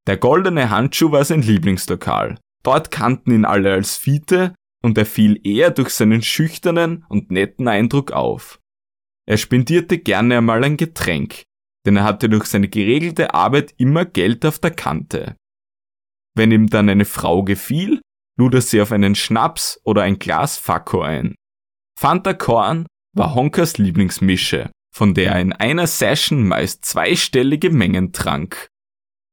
Der 0.06 0.16
goldene 0.16 0.70
Handschuh 0.70 1.10
war 1.10 1.24
sein 1.24 1.42
Lieblingslokal. 1.42 2.38
Dort 2.62 2.90
kannten 2.90 3.32
ihn 3.32 3.44
alle 3.44 3.72
als 3.72 3.96
Fiete 3.96 4.54
und 4.82 4.98
er 4.98 5.06
fiel 5.06 5.40
eher 5.44 5.70
durch 5.70 5.90
seinen 5.90 6.22
schüchternen 6.22 7.04
und 7.08 7.30
netten 7.30 7.68
Eindruck 7.68 8.12
auf. 8.12 8.60
Er 9.26 9.36
spendierte 9.36 9.98
gerne 9.98 10.38
einmal 10.38 10.64
ein 10.64 10.76
Getränk, 10.76 11.44
denn 11.86 11.96
er 11.96 12.04
hatte 12.04 12.28
durch 12.28 12.46
seine 12.46 12.68
geregelte 12.68 13.34
Arbeit 13.34 13.74
immer 13.76 14.04
Geld 14.04 14.44
auf 14.44 14.58
der 14.58 14.72
Kante. 14.72 15.36
Wenn 16.34 16.52
ihm 16.52 16.68
dann 16.68 16.88
eine 16.88 17.04
Frau 17.04 17.42
gefiel, 17.42 18.00
lud 18.38 18.54
er 18.54 18.60
sie 18.60 18.80
auf 18.80 18.92
einen 18.92 19.14
Schnaps 19.14 19.80
oder 19.84 20.02
ein 20.02 20.18
Glas 20.18 20.58
Fakko 20.58 21.02
ein. 21.02 21.34
Fanta 21.98 22.32
Korn 22.32 22.86
war 23.14 23.34
Honkers 23.34 23.78
Lieblingsmische, 23.78 24.70
von 24.94 25.14
der 25.14 25.32
er 25.32 25.40
in 25.40 25.52
einer 25.52 25.86
Session 25.86 26.46
meist 26.48 26.84
zweistellige 26.84 27.70
Mengen 27.70 28.12
trank. 28.12 28.68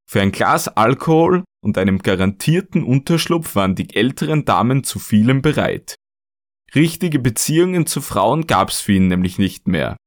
Für 0.10 0.22
ein 0.22 0.32
Glas 0.32 0.68
Alkohol 0.68 1.44
und 1.62 1.78
einem 1.78 2.00
garantierten 2.00 2.84
Unterschlupf 2.84 3.56
waren 3.56 3.76
die 3.76 3.94
älteren 3.96 4.46
Damen 4.46 4.84
zu 4.84 5.00
vielem 5.00 5.42
bereit. 5.42 5.96
Richtige 6.74 7.20
Beziehungen 7.20 7.86
zu 7.86 8.02
Frauen 8.02 8.48
gab's 8.48 8.82
für 8.82 8.94
ihn 8.94 9.08
nämlich 9.08 9.38
nicht 9.38 9.68
mehr 9.68 9.98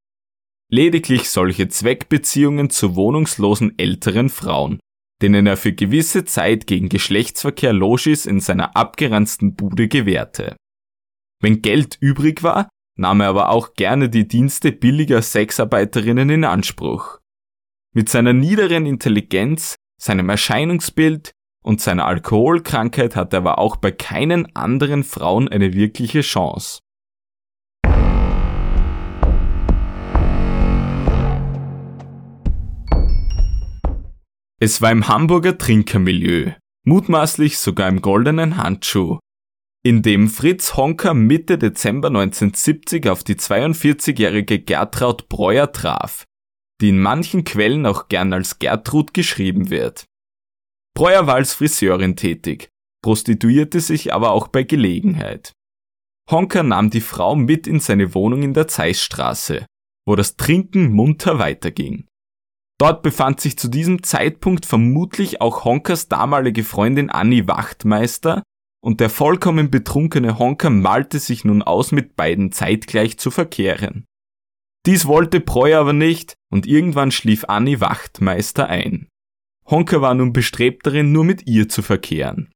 lediglich 0.71 1.29
solche 1.29 1.69
Zweckbeziehungen 1.69 2.71
zu 2.71 2.95
wohnungslosen 2.95 3.79
älteren 3.79 4.29
Frauen, 4.29 4.79
denen 5.21 5.47
er 5.47 5.57
für 5.57 5.73
gewisse 5.73 6.25
Zeit 6.25 6.67
gegen 6.67 6.89
Geschlechtsverkehr 6.89 7.73
Logis 7.73 8.25
in 8.25 8.41
seiner 8.41 8.77
abgeranzten 8.77 9.55
Bude 9.55 9.89
gewährte. 9.89 10.57
Wenn 11.43 11.61
Geld 11.61 11.97
übrig 12.01 12.43
war, 12.43 12.69
nahm 12.97 13.21
er 13.21 13.29
aber 13.29 13.51
auch 13.51 13.75
gerne 13.75 14.09
die 14.09 14.29
Dienste 14.29 14.73
billiger 14.73 15.23
Sexarbeiterinnen 15.23 16.31
in 16.31 16.45
Anspruch. 16.45 17.19
Mit 17.93 18.09
seiner 18.09 18.33
niederen 18.33 18.87
Intelligenz, 18.87 19.75
seinem 20.01 20.31
Erscheinungsbild 20.31 21.33
und 21.63 21.81
seiner 21.81 22.07
Alkoholkrankheit 22.07 23.17
hat 23.17 23.35
er 23.35 23.39
aber 23.39 23.59
auch 23.59 23.77
bei 23.77 23.93
keinen 23.93 24.55
anderen 24.57 25.05
Frauen 25.05 25.49
eine 25.49 25.75
wirkliche 25.75 26.23
Chance. 26.23 26.81
Es 34.63 34.83
war 34.83 34.91
im 34.91 35.09
Hamburger 35.09 35.57
Trinkermilieu, 35.57 36.53
mutmaßlich 36.85 37.59
sogar 37.59 37.89
im 37.89 38.03
goldenen 38.03 38.57
Handschuh, 38.57 39.19
in 39.83 40.03
dem 40.03 40.29
Fritz 40.29 40.77
Honker 40.77 41.15
Mitte 41.15 41.57
Dezember 41.57 42.09
1970 42.09 43.09
auf 43.09 43.25
die 43.25 43.37
42-jährige 43.37 44.61
Gertraud 44.61 45.29
Breuer 45.31 45.73
traf, 45.73 46.25
die 46.81 46.91
in 46.91 46.99
manchen 46.99 47.45
Quellen 47.45 47.87
auch 47.87 48.09
gern 48.09 48.33
als 48.33 48.59
Gertrud 48.59 49.15
geschrieben 49.15 49.71
wird. 49.71 50.07
Breuer 50.95 51.27
war 51.27 51.37
als 51.37 51.55
Friseurin 51.55 52.17
tätig, 52.17 52.69
prostituierte 53.03 53.81
sich 53.81 54.13
aber 54.13 54.31
auch 54.33 54.49
bei 54.49 54.63
Gelegenheit. 54.63 55.53
Honker 56.31 56.63
nahm 56.63 56.91
die 56.91 57.01
Frau 57.01 57.35
mit 57.37 57.67
in 57.67 57.81
seine 57.81 58.15
Wohnung 58.15 58.43
in 58.43 58.55
der 58.55 58.69
Zeissstraße, 58.69 59.67
wo 60.07 60.17
das 60.17 60.37
Trinken 60.37 60.93
munter 60.93 61.39
weiterging. 61.39 62.07
Dort 62.79 63.03
befand 63.03 63.41
sich 63.41 63.59
zu 63.59 63.69
diesem 63.69 64.03
Zeitpunkt 64.03 64.65
vermutlich 64.65 65.41
auch 65.41 65.65
Honkers 65.65 66.09
damalige 66.09 66.65
Freundin 66.65 67.11
Annie 67.11 67.47
Wachtmeister 67.47 68.43
und 68.83 69.01
der 69.01 69.11
vollkommen 69.11 69.71
betrunkene 69.71 70.39
Honker 70.39 70.71
malte 70.71 71.19
sich 71.19 71.45
nun 71.45 71.63
aus, 71.63 71.93
mit 71.93 72.17
beiden 72.17 72.53
zeitgleich 72.53 73.19
zu 73.19 73.31
verkehren. 73.31 74.07
Dies 74.87 75.07
wollte 75.07 75.41
Preu 75.41 75.77
aber 75.77 75.93
nicht 75.93 76.35
und 76.51 76.67
irgendwann 76.67 77.11
schlief 77.11 77.45
Annie 77.49 77.81
Wachtmeister 77.81 78.69
ein. 78.69 79.09
Honker 79.67 80.01
war 80.01 80.15
nun 80.15 80.33
bestrebt 80.33 80.87
darin, 80.87 81.13
nur 81.13 81.25
mit 81.25 81.47
ihr 81.47 81.69
zu 81.69 81.83
verkehren. 81.83 82.51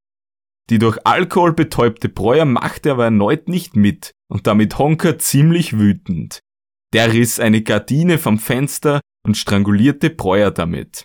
Die 0.71 0.79
durch 0.79 0.99
Alkohol 1.05 1.53
betäubte 1.53 2.09
Breuer 2.09 2.47
machte 2.47 2.91
aber 2.91 3.05
erneut 3.05 3.49
nicht 3.49 3.77
mit 3.77 4.13
und 4.29 4.47
damit 4.47 4.79
Honker 4.79 5.19
ziemlich 5.19 5.79
wütend. 5.79 6.41
Der 6.95 7.13
riss 7.13 7.39
eine 7.39 7.63
Gardine 7.63 8.19
vom 8.19 8.39
Fenster 8.39 9.01
und 9.27 9.37
strangulierte 9.37 10.11
Breuer 10.11 10.51
damit. 10.51 11.05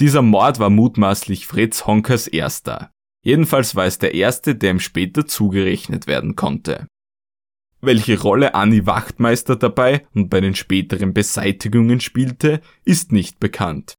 Dieser 0.00 0.22
Mord 0.22 0.58
war 0.58 0.70
mutmaßlich 0.70 1.46
Fritz 1.46 1.86
Honkers 1.86 2.28
erster. 2.28 2.92
Jedenfalls 3.24 3.74
war 3.74 3.84
es 3.84 3.98
der 3.98 4.14
erste, 4.14 4.54
der 4.54 4.70
ihm 4.70 4.80
später 4.80 5.26
zugerechnet 5.26 6.06
werden 6.06 6.36
konnte. 6.36 6.86
Welche 7.80 8.20
Rolle 8.20 8.54
Annie 8.54 8.86
Wachtmeister 8.86 9.56
dabei 9.56 10.06
und 10.14 10.30
bei 10.30 10.40
den 10.40 10.54
späteren 10.54 11.14
Beseitigungen 11.14 12.00
spielte, 12.00 12.60
ist 12.84 13.12
nicht 13.12 13.38
bekannt. 13.38 13.94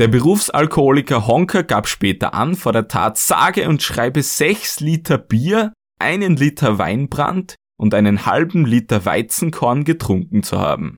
Der 0.00 0.08
Berufsalkoholiker 0.08 1.26
Honker 1.26 1.62
gab 1.64 1.88
später 1.88 2.34
an, 2.34 2.54
vor 2.54 2.72
der 2.72 2.88
Tat 2.88 3.18
sage 3.18 3.68
und 3.68 3.82
schreibe 3.82 4.22
sechs 4.22 4.80
Liter 4.80 5.18
Bier, 5.18 5.72
einen 5.98 6.36
Liter 6.36 6.78
Weinbrand 6.78 7.56
und 7.78 7.94
einen 7.94 8.26
halben 8.26 8.64
Liter 8.64 9.04
Weizenkorn 9.04 9.84
getrunken 9.84 10.42
zu 10.42 10.58
haben. 10.58 10.96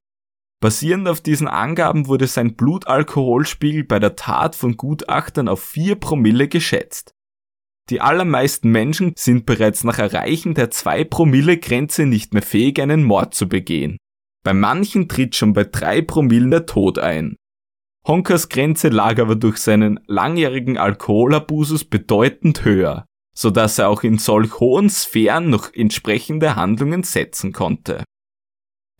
Basierend 0.62 1.09
auf 1.09 1.23
diesen 1.23 1.49
Angaben 1.49 2.07
wurde 2.07 2.26
sein 2.26 2.54
Blutalkoholspiegel 2.54 3.85
bei 3.85 3.99
der 3.99 4.16
Tat 4.16 4.54
von 4.54 4.76
Gutachtern 4.76 5.49
auf 5.49 5.62
vier 5.62 5.97
Promille 5.97 6.49
geschätzt. 6.49 7.12
Die 7.90 8.00
allermeisten 8.00 8.70
Menschen 8.70 9.14
sind 9.16 9.47
bereits 9.47 9.82
nach 9.82 9.99
Erreichen 9.99 10.54
der 10.54 10.70
2 10.70 11.04
Promille 11.04 11.59
Grenze 11.59 12.06
nicht 12.06 12.32
mehr 12.32 12.42
fähig, 12.42 12.80
einen 12.80 13.02
Mord 13.02 13.35
zu 13.35 13.49
begehen. 13.49 13.97
Bei 14.44 14.54
manchen 14.54 15.09
tritt 15.09 15.35
schon 15.35 15.52
bei 15.52 15.64
3 15.64 16.02
Promillen 16.02 16.52
der 16.52 16.66
Tod 16.66 17.00
ein. 17.00 17.37
Honkers 18.06 18.49
Grenze 18.49 18.88
lag 18.88 19.18
aber 19.18 19.35
durch 19.35 19.59
seinen 19.59 20.00
langjährigen 20.06 20.78
Alkoholabusus 20.78 21.85
bedeutend 21.85 22.64
höher, 22.64 23.04
so 23.37 23.50
dass 23.50 23.78
er 23.78 23.88
auch 23.88 24.04
in 24.04 24.18
solch 24.18 24.61
hohen 24.61 24.88
Sphären 24.88 25.50
noch 25.50 25.75
entsprechende 25.75 26.56
Handlungen 26.56 27.02
setzen 27.02 27.52
konnte. 27.52 28.04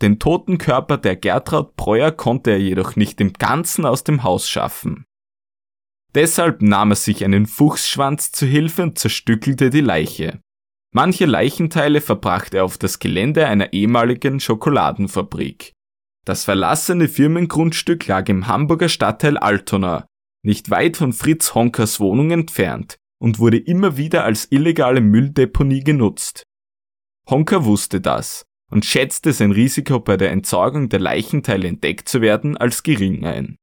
Den 0.02 0.18
toten 0.18 0.59
Körper 0.59 0.99
der 0.99 1.14
Gertraud 1.14 1.76
Breuer 1.76 2.11
konnte 2.11 2.50
er 2.50 2.61
jedoch 2.61 2.97
nicht 2.97 3.20
im 3.20 3.35
Ganzen 3.35 3.87
aus 3.87 4.02
dem 4.02 4.25
Haus 4.25 4.49
schaffen. 4.49 5.04
Deshalb 6.14 6.62
nahm 6.62 6.90
er 6.90 6.97
sich 6.97 7.25
einen 7.25 7.47
Fuchsschwanz 7.47 8.33
zu 8.33 8.47
Hilfe 8.47 8.83
und 8.83 8.99
zerstückelte 8.99 9.71
die 9.71 9.81
Leiche. 9.81 10.40
Manche 10.93 11.25
Leichenteile 11.25 12.00
verbrachte 12.00 12.59
er 12.59 12.64
auf 12.64 12.76
das 12.76 12.99
Gelände 12.99 13.47
einer 13.47 13.73
ehemaligen 13.73 14.40
Schokoladenfabrik. 14.40 15.73
Das 16.26 16.45
verlassene 16.45 17.09
Firmengrundstück 17.09 18.07
lag 18.09 18.29
im 18.29 18.49
Hamburger 18.49 18.88
Stadtteil 18.88 19.38
Altona, 19.38 20.07
nicht 20.43 20.71
weit 20.71 20.97
von 20.97 21.12
Fritz 21.12 21.55
Honkers 21.55 22.00
Wohnung 22.00 22.33
entfernt 22.33 22.97
und 23.21 23.38
wurde 23.38 23.59
immer 23.59 23.97
wieder 23.97 24.25
als 24.25 24.50
illegale 24.50 25.00
Mülldeponie 25.00 25.85
genutzt. 25.85 26.43
Honker 27.29 27.64
wusste 27.64 28.00
das 28.00 28.45
und 28.71 28.85
schätzte 28.85 29.33
sein 29.33 29.52
Risiko 29.52 30.00
bei 30.00 30.17
der 30.17 30.33
Entsorgung 30.33 30.88
der 30.88 31.00
Leichenteile 31.00 31.69
entdeckt 31.69 32.09
zu 32.09 32.21
werden 32.21 32.57
als 32.57 32.83
gering 32.83 33.25
ein. 33.25 33.57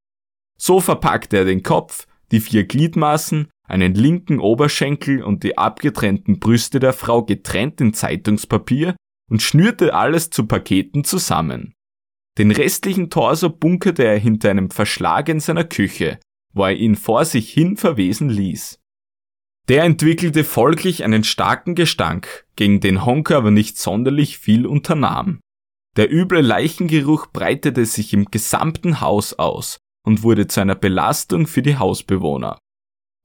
So 0.58 0.80
verpackte 0.80 1.38
er 1.38 1.46
den 1.46 1.64
Kopf, 1.64 2.07
die 2.32 2.40
vier 2.40 2.66
Gliedmaßen, 2.66 3.50
einen 3.68 3.94
linken 3.94 4.40
Oberschenkel 4.40 5.24
und 5.24 5.44
die 5.44 5.58
abgetrennten 5.58 6.40
Brüste 6.40 6.80
der 6.80 6.94
Frau 6.94 7.24
getrennt 7.24 7.82
in 7.82 7.94
Zeitungspapier 7.94 8.96
und 9.30 9.42
schnürte 9.42 9.94
alles 9.94 10.30
zu 10.30 10.46
Paketen 10.46 11.04
zusammen. 11.04 11.74
Den 12.38 12.52
restlichen 12.52 13.10
Torso 13.10 13.50
bunkerte 13.50 14.06
er 14.06 14.18
hinter 14.18 14.52
einem 14.52 14.70
Verschlag 14.70 15.28
in 15.28 15.40
seiner 15.40 15.64
Küche, 15.64 16.20
wo 16.54 16.64
er 16.64 16.76
ihn 16.76 16.96
vor 16.96 17.26
sich 17.26 17.52
hin 17.52 17.78
verwesen 17.78 18.30
ließ. 18.30 18.80
Der 19.68 19.84
entwickelte 19.84 20.46
folglich 20.46 21.04
einen 21.04 21.26
starken 21.26 21.76
Gestank, 21.76 22.46
gegen 22.56 22.80
den 22.80 23.06
Honker 23.06 23.38
aber 23.38 23.52
nicht 23.52 23.78
sonderlich 23.78 24.38
viel 24.38 24.66
unternahm. 24.66 25.42
Der 25.98 26.14
üble 26.14 26.42
Leichengeruch 26.42 27.28
breitete 27.34 27.86
sich 27.86 28.14
im 28.14 28.26
gesamten 28.26 29.02
Haus 29.02 29.34
aus 29.34 29.80
und 30.08 30.24
wurde 30.24 30.48
zu 30.48 30.62
einer 30.62 30.76
Belastung 30.76 31.48
für 31.48 31.62
die 31.62 31.78
Hausbewohner. 31.78 32.58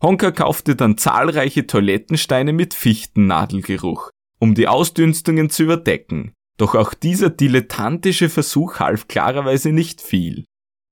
Honker 0.02 0.32
kaufte 0.32 0.74
dann 0.74 0.98
zahlreiche 0.98 1.64
Toilettensteine 1.64 2.52
mit 2.52 2.74
Fichtennadelgeruch, 2.74 4.10
um 4.40 4.56
die 4.56 4.66
Ausdünstungen 4.66 5.48
zu 5.48 5.62
überdecken. 5.62 6.32
Doch 6.58 6.74
auch 6.74 6.92
dieser 6.92 7.30
dilettantische 7.30 8.28
Versuch 8.28 8.80
half 8.80 9.06
klarerweise 9.06 9.70
nicht 9.70 10.00
viel. 10.00 10.44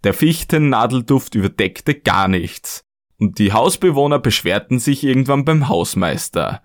Der 0.04 0.14
Fichtennadelduft 0.14 1.34
überdeckte 1.34 1.96
gar 1.96 2.28
nichts. 2.28 2.82
Und 3.18 3.40
die 3.40 3.52
Hausbewohner 3.52 4.20
beschwerten 4.20 4.78
sich 4.78 5.02
irgendwann 5.02 5.44
beim 5.44 5.68
Hausmeister. 5.68 6.62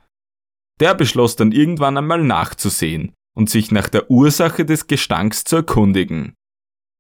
Der 0.80 0.94
beschloss 0.94 1.36
dann 1.36 1.52
irgendwann 1.52 1.98
einmal 1.98 2.24
nachzusehen 2.24 3.14
und 3.36 3.50
sich 3.50 3.72
nach 3.72 3.90
der 3.90 4.12
Ursache 4.12 4.66
des 4.66 4.86
Gestanks 4.86 5.46
zu 5.46 5.56
erkundigen. 5.58 6.36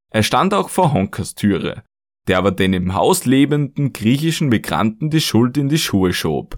Er 0.10 0.24
stand 0.24 0.56
auch 0.56 0.70
vor 0.70 0.92
Honkers 0.92 1.36
Türe 1.36 1.84
der 2.28 2.38
aber 2.38 2.52
den 2.52 2.74
im 2.74 2.94
Haus 2.94 3.26
lebenden 3.26 3.94
griechischen 3.94 4.50
Migranten 4.50 5.10
die 5.10 5.22
Schuld 5.22 5.58
in 5.58 5.70
die 5.70 5.78
Schuhe 5.78 6.14
schob, 6.14 6.58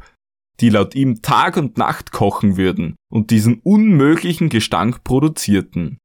die 0.60 0.70
laut 0.70 0.96
ihm 0.96 1.22
Tag 1.22 1.58
und 1.58 1.78
Nacht 1.78 2.12
kochen 2.12 2.58
würden 2.58 2.96
und 3.12 3.32
diesen 3.32 3.60
unmöglichen 3.62 4.50
Gestank 4.50 5.04
produzierten. 5.04 5.98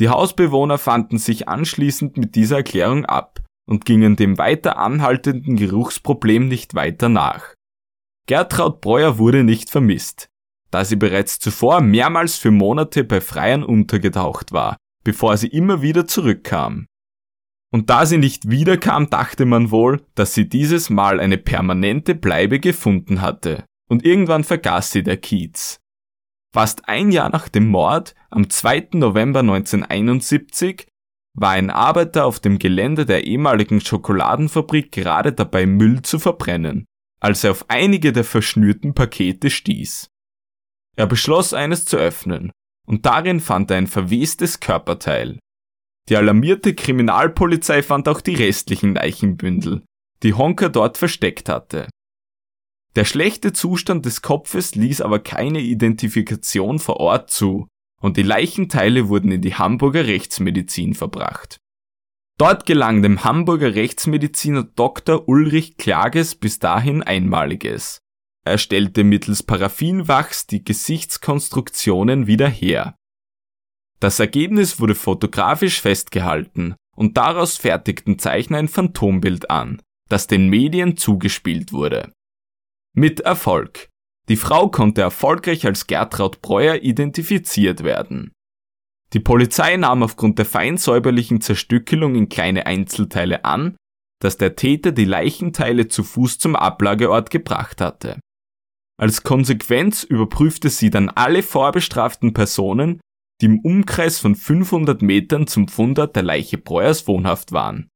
Die 0.00 0.08
Hausbewohner 0.08 0.78
fanden 0.78 1.18
sich 1.18 1.48
anschließend 1.48 2.16
mit 2.16 2.34
dieser 2.34 2.56
Erklärung 2.58 3.04
ab 3.04 3.40
und 3.68 3.84
gingen 3.84 4.16
dem 4.16 4.38
weiter 4.38 4.78
anhaltenden 4.78 5.56
Geruchsproblem 5.56 6.48
nicht 6.48 6.74
weiter 6.74 7.08
nach. 7.08 7.54
Gertraud 8.26 8.80
Breuer 8.80 9.18
wurde 9.18 9.44
nicht 9.44 9.68
vermisst, 9.68 10.28
da 10.70 10.84
sie 10.84 10.96
bereits 10.96 11.38
zuvor 11.38 11.80
mehrmals 11.80 12.36
für 12.36 12.50
Monate 12.50 13.04
bei 13.04 13.20
Freiern 13.20 13.62
untergetaucht 13.62 14.52
war, 14.52 14.76
bevor 15.04 15.36
sie 15.36 15.48
immer 15.48 15.82
wieder 15.82 16.06
zurückkam. 16.06 16.86
Und 17.72 17.88
da 17.88 18.04
sie 18.04 18.18
nicht 18.18 18.50
wiederkam, 18.50 19.08
dachte 19.08 19.46
man 19.46 19.70
wohl, 19.70 20.04
dass 20.14 20.34
sie 20.34 20.46
dieses 20.46 20.90
Mal 20.90 21.18
eine 21.18 21.38
permanente 21.38 22.14
Bleibe 22.14 22.60
gefunden 22.60 23.22
hatte. 23.22 23.64
Und 23.88 24.04
irgendwann 24.04 24.44
vergaß 24.44 24.92
sie 24.92 25.02
der 25.02 25.16
Kiez. 25.16 25.80
Fast 26.54 26.86
ein 26.88 27.10
Jahr 27.10 27.30
nach 27.30 27.48
dem 27.48 27.68
Mord, 27.68 28.14
am 28.30 28.50
2. 28.50 28.88
November 28.92 29.40
1971, 29.40 30.86
war 31.34 31.52
ein 31.52 31.70
Arbeiter 31.70 32.26
auf 32.26 32.40
dem 32.40 32.58
Gelände 32.58 33.06
der 33.06 33.24
ehemaligen 33.24 33.80
Schokoladenfabrik 33.80 34.92
gerade 34.92 35.32
dabei, 35.32 35.64
Müll 35.64 36.02
zu 36.02 36.18
verbrennen, 36.18 36.84
als 37.20 37.42
er 37.42 37.52
auf 37.52 37.64
einige 37.68 38.12
der 38.12 38.24
verschnürten 38.24 38.92
Pakete 38.92 39.48
stieß. 39.48 40.08
Er 40.94 41.06
beschloss, 41.06 41.54
eines 41.54 41.86
zu 41.86 41.96
öffnen, 41.96 42.52
und 42.86 43.06
darin 43.06 43.40
fand 43.40 43.70
er 43.70 43.78
ein 43.78 43.86
verwestes 43.86 44.60
Körperteil. 44.60 45.38
Die 46.08 46.16
alarmierte 46.16 46.74
Kriminalpolizei 46.74 47.82
fand 47.82 48.08
auch 48.08 48.20
die 48.20 48.34
restlichen 48.34 48.94
Leichenbündel, 48.94 49.82
die 50.22 50.34
Honker 50.34 50.68
dort 50.68 50.98
versteckt 50.98 51.48
hatte. 51.48 51.88
Der 52.94 53.04
schlechte 53.04 53.52
Zustand 53.52 54.04
des 54.04 54.20
Kopfes 54.20 54.74
ließ 54.74 55.00
aber 55.00 55.18
keine 55.20 55.60
Identifikation 55.60 56.78
vor 56.78 56.98
Ort 56.98 57.30
zu 57.30 57.68
und 58.00 58.16
die 58.16 58.22
Leichenteile 58.22 59.08
wurden 59.08 59.30
in 59.32 59.40
die 59.40 59.54
Hamburger 59.54 60.06
Rechtsmedizin 60.06 60.94
verbracht. 60.94 61.58
Dort 62.38 62.66
gelang 62.66 63.02
dem 63.02 63.24
Hamburger 63.24 63.74
Rechtsmediziner 63.74 64.64
Dr. 64.64 65.28
Ulrich 65.28 65.76
Klages 65.76 66.34
bis 66.34 66.58
dahin 66.58 67.02
Einmaliges. 67.02 68.00
Er 68.44 68.58
stellte 68.58 69.04
mittels 69.04 69.44
Paraffinwachs 69.44 70.48
die 70.48 70.64
Gesichtskonstruktionen 70.64 72.26
wieder 72.26 72.48
her. 72.48 72.96
Das 74.02 74.18
Ergebnis 74.18 74.80
wurde 74.80 74.96
fotografisch 74.96 75.80
festgehalten 75.80 76.74
und 76.96 77.16
daraus 77.16 77.56
fertigten 77.56 78.18
Zeichner 78.18 78.58
ein 78.58 78.66
Phantombild 78.66 79.48
an, 79.48 79.80
das 80.08 80.26
den 80.26 80.48
Medien 80.48 80.96
zugespielt 80.96 81.72
wurde. 81.72 82.12
Mit 82.96 83.20
Erfolg. 83.20 83.90
Die 84.28 84.34
Frau 84.34 84.68
konnte 84.70 85.02
erfolgreich 85.02 85.66
als 85.66 85.86
Gertraud 85.86 86.42
Breuer 86.42 86.82
identifiziert 86.82 87.84
werden. 87.84 88.32
Die 89.12 89.20
Polizei 89.20 89.76
nahm 89.76 90.02
aufgrund 90.02 90.36
der 90.40 90.46
feinsäuberlichen 90.46 91.40
Zerstückelung 91.40 92.16
in 92.16 92.28
kleine 92.28 92.66
Einzelteile 92.66 93.44
an, 93.44 93.76
dass 94.20 94.36
der 94.36 94.56
Täter 94.56 94.90
die 94.90 95.04
Leichenteile 95.04 95.86
zu 95.86 96.02
Fuß 96.02 96.38
zum 96.38 96.56
Ablageort 96.56 97.30
gebracht 97.30 97.80
hatte. 97.80 98.18
Als 99.00 99.22
Konsequenz 99.22 100.02
überprüfte 100.02 100.70
sie 100.70 100.90
dann 100.90 101.08
alle 101.08 101.44
vorbestraften 101.44 102.32
Personen 102.34 103.00
die 103.42 103.46
im 103.46 103.58
Umkreis 103.58 104.20
von 104.20 104.36
500 104.36 105.02
Metern 105.02 105.48
zum 105.48 105.66
Fundort 105.66 106.14
der 106.14 106.22
Leiche 106.22 106.58
Breuers 106.58 107.08
wohnhaft 107.08 107.50
waren. 107.50 107.88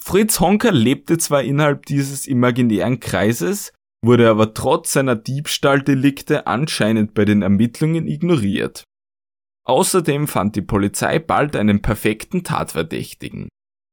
Fritz 0.00 0.40
Honker 0.40 0.72
lebte 0.72 1.18
zwar 1.18 1.42
innerhalb 1.42 1.84
dieses 1.86 2.26
imaginären 2.26 2.98
Kreises, 2.98 3.72
wurde 4.02 4.30
aber 4.30 4.54
trotz 4.54 4.92
seiner 4.92 5.14
Diebstahldelikte 5.14 6.46
anscheinend 6.46 7.14
bei 7.14 7.24
den 7.24 7.42
Ermittlungen 7.42 8.06
ignoriert. 8.06 8.84
Außerdem 9.66 10.26
fand 10.26 10.56
die 10.56 10.62
Polizei 10.62 11.18
bald 11.18 11.54
einen 11.54 11.82
perfekten 11.82 12.42
Tatverdächtigen, 12.42 13.48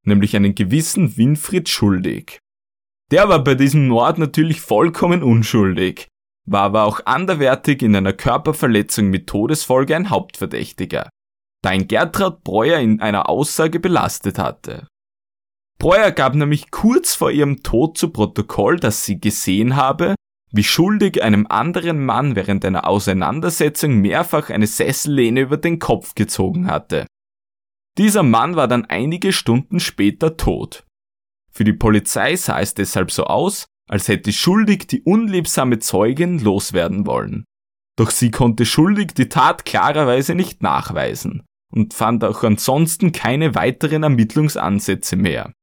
nämlich 0.05 0.36
einen 0.36 0.55
gewissen 0.55 1.17
Winfried 1.17 1.67
schuldig. 1.67 2.39
Der 3.12 3.27
war 3.27 3.43
bei 3.43 3.55
diesem 3.55 3.89
Mord 3.89 4.17
natürlich 4.17 4.62
vollkommen 4.62 5.21
unschuldig, 5.21 6.08
war 6.45 6.62
aber 6.62 6.84
auch 6.84 7.01
anderwertig 7.05 7.81
in 7.81 7.95
einer 7.95 8.13
Körperverletzung 8.13 9.10
mit 9.10 9.27
Todesfolge 9.27 9.95
ein 9.95 10.10
Hauptverdächtiger, 10.10 11.10
da 11.62 11.71
ihn 11.71 11.88
Gertrud 11.88 12.43
Breuer 12.43 12.79
in 12.79 13.01
einer 13.01 13.29
Aussage 13.29 13.79
belastet 13.79 14.38
hatte. 14.38 14.88
Breuer 15.79 16.12
gab 16.12 16.36
nämlich 16.36 16.71
kurz 16.71 17.15
vor 17.15 17.31
ihrem 17.31 17.63
Tod 17.63 17.97
zu 17.97 18.10
Protokoll, 18.10 18.79
dass 18.79 19.03
sie 19.03 19.19
gesehen 19.19 19.75
habe, 19.75 20.15
wie 20.51 20.63
schuldig 20.63 21.21
einem 21.21 21.47
anderen 21.47 22.05
Mann 22.05 22.36
während 22.36 22.63
einer 22.63 22.88
Auseinandersetzung 22.88 23.95
mehrfach 23.95 24.49
eine 24.49 24.67
Sessellehne 24.67 25.41
über 25.41 25.58
den 25.58 25.79
Kopf 25.79 26.15
gezogen 26.15 26.67
hatte. 26.67 27.08
Dieser 27.97 28.23
Mann 28.23 28.55
war 28.55 28.67
dann 28.67 28.86
einige 28.86 29.34
Stunden 29.34 29.79
später 29.79 30.38
tot. 30.38 30.86
Für 31.51 31.63
die 31.63 31.73
Polizei 31.73 32.36
sah 32.36 32.60
es 32.60 32.73
deshalb 32.73 33.12
so 33.12 33.25
aus, 33.25 33.65
als 33.88 34.08
hätte 34.08 34.32
Schuldig 34.32 34.88
die 34.88 35.04
unliebsame 35.04 35.80
Zeugin 35.80 36.39
loswerden 36.39 37.06
wollen. 37.06 37.45
Doch 37.98 38.10
sie 38.10 38.32
konnte 38.32 38.65
Schuldig 38.65 39.13
die 39.13 39.30
Tat 39.30 39.65
klarerweise 39.65 40.36
nicht 40.36 40.62
nachweisen 40.62 41.43
und 41.71 41.93
fand 41.93 42.24
auch 42.24 42.43
ansonsten 42.43 43.12
keine 43.12 43.56
weiteren 43.56 44.04
Ermittlungsansätze 44.04 45.15
mehr. 45.15 45.54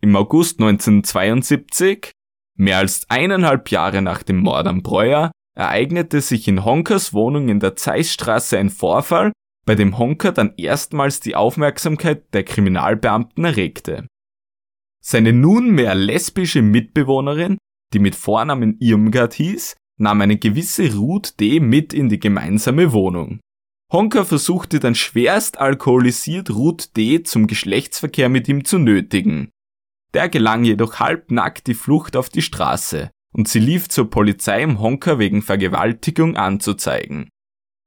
Im 0.00 0.16
August 0.16 0.60
1972, 0.60 2.12
mehr 2.56 2.78
als 2.78 3.08
eineinhalb 3.08 3.70
Jahre 3.70 4.02
nach 4.02 4.22
dem 4.22 4.38
Mord 4.38 4.66
am 4.66 4.82
Breuer, 4.82 5.30
ereignete 5.54 6.20
sich 6.20 6.48
in 6.48 6.64
Honkers 6.64 7.12
Wohnung 7.12 7.48
in 7.48 7.60
der 7.60 7.76
Zeissstraße 7.76 8.58
ein 8.58 8.70
Vorfall, 8.70 9.32
bei 9.64 9.74
dem 9.74 9.98
Honker 9.98 10.32
dann 10.32 10.54
erstmals 10.56 11.20
die 11.20 11.36
Aufmerksamkeit 11.36 12.34
der 12.34 12.42
Kriminalbeamten 12.42 13.44
erregte. 13.44 14.06
Seine 15.04 15.32
nunmehr 15.32 15.96
lesbische 15.96 16.62
Mitbewohnerin, 16.62 17.58
die 17.92 17.98
mit 17.98 18.14
Vornamen 18.14 18.76
Irmgard 18.78 19.34
hieß, 19.34 19.76
nahm 19.98 20.20
eine 20.20 20.38
gewisse 20.38 20.94
Ruth 20.94 21.40
D. 21.40 21.58
mit 21.58 21.92
in 21.92 22.08
die 22.08 22.20
gemeinsame 22.20 22.92
Wohnung. 22.92 23.40
Honka 23.92 24.24
versuchte 24.24 24.78
dann 24.78 24.94
schwerst 24.94 25.58
alkoholisiert 25.58 26.50
Ruth 26.50 26.96
D. 26.96 27.24
zum 27.24 27.46
Geschlechtsverkehr 27.46 28.28
mit 28.28 28.48
ihm 28.48 28.64
zu 28.64 28.78
nötigen. 28.78 29.50
Der 30.14 30.28
gelang 30.28 30.64
jedoch 30.64 31.00
halbnackt 31.00 31.66
die 31.66 31.74
Flucht 31.74 32.16
auf 32.16 32.28
die 32.28 32.42
Straße 32.42 33.10
und 33.34 33.48
sie 33.48 33.58
lief 33.58 33.88
zur 33.88 34.08
Polizei, 34.08 34.64
um 34.64 34.78
Honka 34.78 35.18
wegen 35.18 35.42
Vergewaltigung 35.42 36.36
anzuzeigen. 36.36 37.28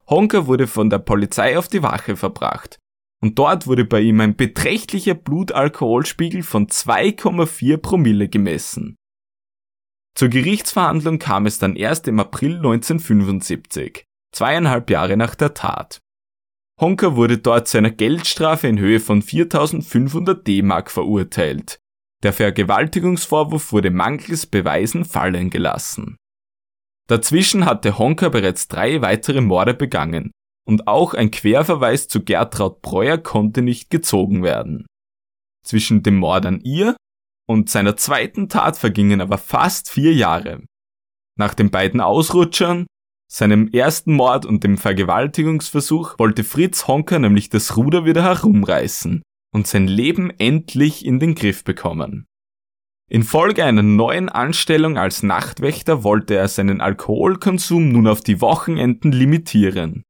Honka 0.08 0.47
wurde 0.47 0.67
von 0.67 0.89
der 0.89 0.99
Polizei 0.99 1.58
auf 1.58 1.67
die 1.67 1.82
Wache 1.82 2.15
verbracht 2.15 2.78
und 3.21 3.39
dort 3.39 3.67
wurde 3.67 3.86
bei 3.86 4.01
ihm 4.01 4.19
ein 4.21 4.36
beträchtlicher 4.36 5.15
Blutalkoholspiegel 5.15 6.43
von 6.43 6.67
2,4 6.67 7.78
Promille 7.78 8.30
gemessen. 8.30 8.97
Zur 10.17 10.30
Gerichtsverhandlung 10.30 11.19
kam 11.19 11.45
es 11.45 11.60
dann 11.60 11.75
erst 11.75 12.08
im 12.08 12.19
April 12.19 12.56
1975, 12.58 14.06
zweieinhalb 14.34 14.89
Jahre 14.89 15.17
nach 15.17 15.36
der 15.36 15.54
Tat. 15.54 15.99
Honka 16.80 17.15
wurde 17.15 17.38
dort 17.38 17.67
zu 17.67 17.78
einer 17.78 17.91
Geldstrafe 17.91 18.67
in 18.67 18.80
Höhe 18.80 18.99
von 18.99 19.21
4500 19.21 20.45
D-Mark 20.45 20.91
verurteilt. 20.91 21.80
Der 22.23 22.34
Vergewaltigungsvorwurf 22.34 23.71
wurde 23.71 23.91
mangels 23.91 24.45
Beweisen 24.45 25.06
fallen 25.06 25.49
gelassen. 25.49 26.17
Dazwischen 27.08 27.65
hatte 27.65 27.97
Honka 27.97 28.30
bereits 28.30 28.67
drei 28.67 29.01
weitere 29.01 29.41
Morde 29.41 29.73
begangen 29.73 30.32
und 30.67 30.88
auch 30.88 31.13
ein 31.13 31.32
Querverweis 31.32 32.08
zu 32.08 32.23
Gertraud 32.23 32.82
Breuer 32.82 33.17
konnte 33.17 33.62
nicht 33.62 33.89
gezogen 33.89 34.43
werden. 34.43 34.86
Zwischen 35.63 36.04
dem 36.04 36.17
Mord 36.17 36.45
an 36.45 36.60
ihr 36.62 36.95
und 37.47 37.69
seiner 37.69 37.97
zweiten 37.97 38.49
Tat 38.49 38.78
vergingen 38.78 39.21
aber 39.21 39.38
fast 39.38 39.89
vier 39.89 40.13
Jahre. 40.13 40.63
Nach 41.38 41.54
den 41.54 41.69
beiden 41.69 42.01
Ausrutschern, 42.01 42.88
seinem 43.32 43.67
ersten 43.67 44.13
Mord 44.13 44.45
und 44.45 44.63
dem 44.63 44.78
Vergewaltigungsversuch 44.78 46.17
wollte 46.19 46.43
Fritz 46.43 46.88
Honker 46.88 47.19
nämlich 47.19 47.49
das 47.49 47.75
Ruder 47.75 48.06
wieder 48.06 48.23
herumreißen 48.23 49.23
und 49.54 49.67
sein 49.67 49.88
Leben 49.88 50.32
endlich 50.38 51.06
in 51.06 51.19
den 51.19 51.36
Griff 51.36 51.63
bekommen. 51.63 52.25
Infolge 53.10 53.63
einer 53.63 53.84
neuen 53.84 54.30
Anstellung 54.30 54.97
als 54.97 55.21
Nachtwächter 55.21 56.04
wollte 56.04 56.36
er 56.36 56.47
seinen 56.47 56.82
Alkoholkonsum 56.82 57.89
nun 57.89 58.08
auf 58.08 58.21
die 58.21 58.41
Wochenenden 58.41 59.12
limitieren. 59.12 60.04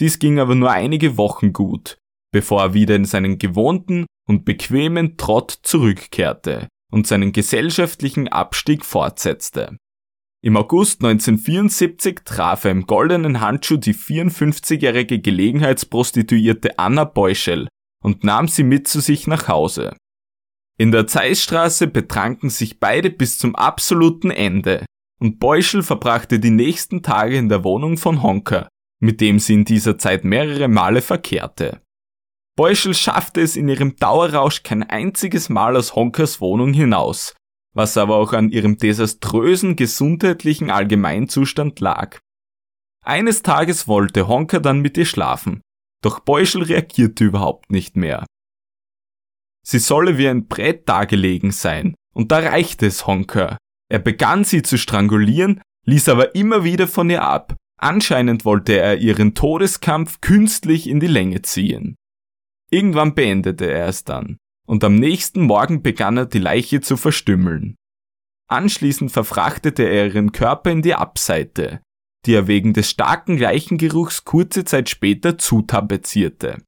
Dies 0.00 0.18
ging 0.18 0.38
aber 0.38 0.54
nur 0.54 0.70
einige 0.70 1.18
Wochen 1.18 1.52
gut, 1.52 1.98
bevor 2.32 2.62
er 2.62 2.74
wieder 2.74 2.96
in 2.96 3.04
seinen 3.04 3.38
gewohnten 3.38 4.06
und 4.26 4.46
bequemen 4.46 5.18
Trott 5.18 5.58
zurückkehrte 5.62 6.68
und 6.90 7.06
seinen 7.06 7.32
gesellschaftlichen 7.32 8.26
Abstieg 8.28 8.84
fortsetzte. 8.84 9.76
Im 10.42 10.56
August 10.56 11.04
1974 11.04 12.20
traf 12.24 12.64
er 12.64 12.70
im 12.70 12.86
goldenen 12.86 13.42
Handschuh 13.42 13.76
die 13.76 13.94
54-jährige 13.94 15.20
Gelegenheitsprostituierte 15.20 16.78
Anna 16.78 17.04
Beuschel 17.04 17.68
und 18.02 18.24
nahm 18.24 18.48
sie 18.48 18.64
mit 18.64 18.88
zu 18.88 19.00
sich 19.00 19.26
nach 19.26 19.48
Hause. 19.48 19.94
In 20.78 20.92
der 20.92 21.06
Zeissstraße 21.06 21.88
betranken 21.88 22.48
sich 22.48 22.80
beide 22.80 23.10
bis 23.10 23.36
zum 23.36 23.54
absoluten 23.54 24.30
Ende 24.30 24.86
und 25.20 25.38
Beuschel 25.38 25.82
verbrachte 25.82 26.40
die 26.40 26.50
nächsten 26.50 27.02
Tage 27.02 27.36
in 27.36 27.50
der 27.50 27.62
Wohnung 27.64 27.98
von 27.98 28.22
Honker, 28.22 28.68
mit 29.00 29.20
dem 29.20 29.38
sie 29.38 29.54
in 29.54 29.64
dieser 29.64 29.98
Zeit 29.98 30.24
mehrere 30.24 30.68
Male 30.68 31.02
verkehrte. 31.02 31.82
Beuschel 32.56 32.94
schaffte 32.94 33.40
es 33.40 33.56
in 33.56 33.68
ihrem 33.68 33.96
Dauerrausch 33.96 34.62
kein 34.62 34.82
einziges 34.82 35.48
Mal 35.48 35.76
aus 35.76 35.94
Honkers 35.94 36.40
Wohnung 36.40 36.72
hinaus, 36.72 37.34
was 37.74 37.96
aber 37.96 38.16
auch 38.16 38.32
an 38.32 38.50
ihrem 38.50 38.76
desaströsen 38.76 39.76
gesundheitlichen 39.76 40.70
Allgemeinzustand 40.70 41.80
lag. 41.80 42.18
Eines 43.02 43.42
Tages 43.42 43.88
wollte 43.88 44.28
Honker 44.28 44.60
dann 44.60 44.80
mit 44.80 44.98
ihr 44.98 45.06
schlafen, 45.06 45.62
doch 46.02 46.20
Beuschel 46.20 46.64
reagierte 46.64 47.24
überhaupt 47.24 47.70
nicht 47.70 47.96
mehr. 47.96 48.26
Sie 49.66 49.78
solle 49.78 50.18
wie 50.18 50.28
ein 50.28 50.46
Brett 50.48 50.88
dagelegen 50.88 51.52
sein, 51.52 51.94
und 52.14 52.32
da 52.32 52.38
reichte 52.40 52.86
es 52.86 53.06
Honker. 53.06 53.56
Er 53.90 53.98
begann 53.98 54.44
sie 54.44 54.62
zu 54.62 54.78
strangulieren, 54.78 55.62
ließ 55.86 56.08
aber 56.08 56.34
immer 56.34 56.64
wieder 56.64 56.88
von 56.88 57.08
ihr 57.10 57.22
ab. 57.22 57.56
Anscheinend 57.82 58.44
wollte 58.44 58.78
er 58.78 58.98
ihren 58.98 59.34
Todeskampf 59.34 60.20
künstlich 60.20 60.86
in 60.86 61.00
die 61.00 61.06
Länge 61.06 61.40
ziehen. 61.40 61.96
Irgendwann 62.70 63.14
beendete 63.14 63.70
er 63.70 63.88
es 63.88 64.04
dann, 64.04 64.36
und 64.66 64.84
am 64.84 64.96
nächsten 64.96 65.42
Morgen 65.42 65.82
begann 65.82 66.18
er 66.18 66.26
die 66.26 66.38
Leiche 66.38 66.82
zu 66.82 66.98
verstümmeln. 66.98 67.76
Anschließend 68.48 69.10
verfrachtete 69.10 69.84
er 69.84 70.08
ihren 70.08 70.32
Körper 70.32 70.70
in 70.70 70.82
die 70.82 70.94
Abseite, 70.94 71.80
die 72.26 72.34
er 72.34 72.48
wegen 72.48 72.74
des 72.74 72.90
starken 72.90 73.38
Leichengeruchs 73.38 74.24
kurze 74.24 74.64
Zeit 74.64 74.90
später 74.90 75.38
zutapezierte. 75.38 76.62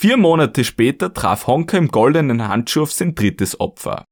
Vier 0.00 0.16
Monate 0.16 0.64
später 0.64 1.12
traf 1.12 1.46
Honka 1.46 1.76
im 1.76 1.88
goldenen 1.88 2.48
Handschuh 2.48 2.82
auf 2.82 2.92
sein 2.92 3.14
drittes 3.14 3.60
Opfer. 3.60 4.06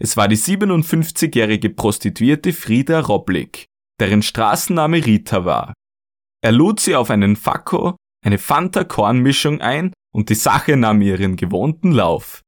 Es 0.00 0.16
war 0.16 0.28
die 0.28 0.38
57-jährige 0.38 1.68
Prostituierte 1.68 2.54
Frieda 2.54 3.00
Roblick, 3.00 3.66
deren 4.02 4.22
Straßenname 4.22 5.06
Rita 5.06 5.44
war. 5.44 5.74
Er 6.42 6.50
lud 6.50 6.80
sie 6.80 6.96
auf 6.96 7.08
einen 7.08 7.36
Fakko, 7.36 7.94
eine 8.24 8.38
Fanta-Kornmischung 8.38 9.60
ein 9.60 9.92
und 10.12 10.28
die 10.28 10.34
Sache 10.34 10.76
nahm 10.76 11.02
ihren 11.02 11.36
gewohnten 11.36 11.92
Lauf. 11.92 12.42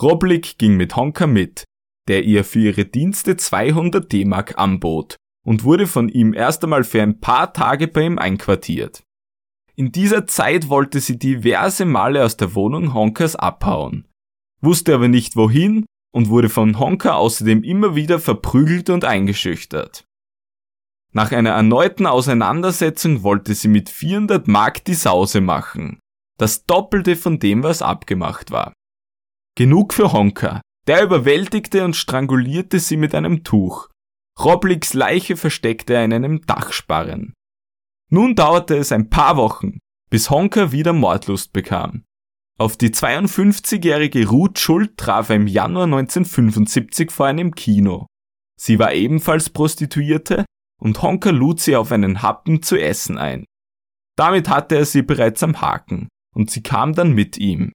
Roblick 0.00 0.56
ging 0.56 0.78
mit 0.78 0.96
Honka 0.96 1.26
mit, 1.26 1.64
der 2.08 2.24
ihr 2.24 2.42
für 2.42 2.60
ihre 2.60 2.86
Dienste 2.86 3.36
200 3.36 4.10
D-Mark 4.10 4.56
anbot 4.56 5.16
und 5.44 5.62
wurde 5.64 5.86
von 5.86 6.08
ihm 6.08 6.32
erst 6.32 6.64
einmal 6.64 6.84
für 6.84 7.02
ein 7.02 7.20
paar 7.20 7.52
Tage 7.52 7.86
bei 7.86 8.06
ihm 8.06 8.18
einquartiert. 8.18 9.02
In 9.76 9.92
dieser 9.92 10.26
Zeit 10.26 10.70
wollte 10.70 11.00
sie 11.00 11.18
diverse 11.18 11.84
Male 11.84 12.24
aus 12.24 12.38
der 12.38 12.54
Wohnung 12.54 12.94
Honkers 12.94 13.36
abhauen, 13.36 14.08
wusste 14.62 14.94
aber 14.94 15.08
nicht 15.08 15.36
wohin 15.36 15.84
und 16.14 16.30
wurde 16.30 16.48
von 16.48 16.78
Honka 16.78 17.12
außerdem 17.12 17.62
immer 17.62 17.94
wieder 17.94 18.18
verprügelt 18.20 18.88
und 18.88 19.04
eingeschüchtert. 19.04 20.06
Nach 21.14 21.30
einer 21.30 21.50
erneuten 21.50 22.06
Auseinandersetzung 22.06 23.22
wollte 23.22 23.54
sie 23.54 23.68
mit 23.68 23.88
400 23.88 24.48
Mark 24.48 24.84
die 24.84 24.94
Sause 24.94 25.40
machen, 25.40 26.00
das 26.38 26.66
Doppelte 26.66 27.14
von 27.14 27.38
dem, 27.38 27.62
was 27.62 27.82
abgemacht 27.82 28.50
war. 28.50 28.72
Genug 29.56 29.94
für 29.94 30.12
Honka, 30.12 30.60
der 30.88 31.04
überwältigte 31.04 31.84
und 31.84 31.94
strangulierte 31.94 32.80
sie 32.80 32.96
mit 32.96 33.14
einem 33.14 33.44
Tuch. 33.44 33.88
Roblicks 34.40 34.92
Leiche 34.92 35.36
versteckte 35.36 35.94
er 35.94 36.04
in 36.04 36.12
einem 36.12 36.44
Dachsparren. 36.46 37.32
Nun 38.10 38.34
dauerte 38.34 38.76
es 38.76 38.90
ein 38.90 39.08
paar 39.08 39.36
Wochen, 39.36 39.78
bis 40.10 40.30
Honka 40.30 40.72
wieder 40.72 40.92
Mordlust 40.92 41.52
bekam. 41.52 42.02
Auf 42.58 42.76
die 42.76 42.90
52-jährige 42.90 44.28
Ruth 44.28 44.58
Schuld 44.58 44.96
traf 44.96 45.28
er 45.28 45.36
im 45.36 45.46
Januar 45.46 45.84
1975 45.84 47.12
vor 47.12 47.26
einem 47.26 47.54
Kino. 47.54 48.06
Sie 48.60 48.80
war 48.80 48.92
ebenfalls 48.92 49.50
Prostituierte 49.50 50.44
und 50.80 51.00
Honka 51.02 51.30
lud 51.30 51.60
sie 51.60 51.76
auf 51.76 51.92
einen 51.92 52.22
Happen 52.22 52.62
zu 52.62 52.76
essen 52.76 53.18
ein. 53.18 53.44
Damit 54.16 54.48
hatte 54.48 54.76
er 54.76 54.84
sie 54.84 55.02
bereits 55.02 55.42
am 55.42 55.60
Haken 55.60 56.08
und 56.34 56.50
sie 56.50 56.62
kam 56.62 56.94
dann 56.94 57.12
mit 57.12 57.38
ihm. 57.38 57.72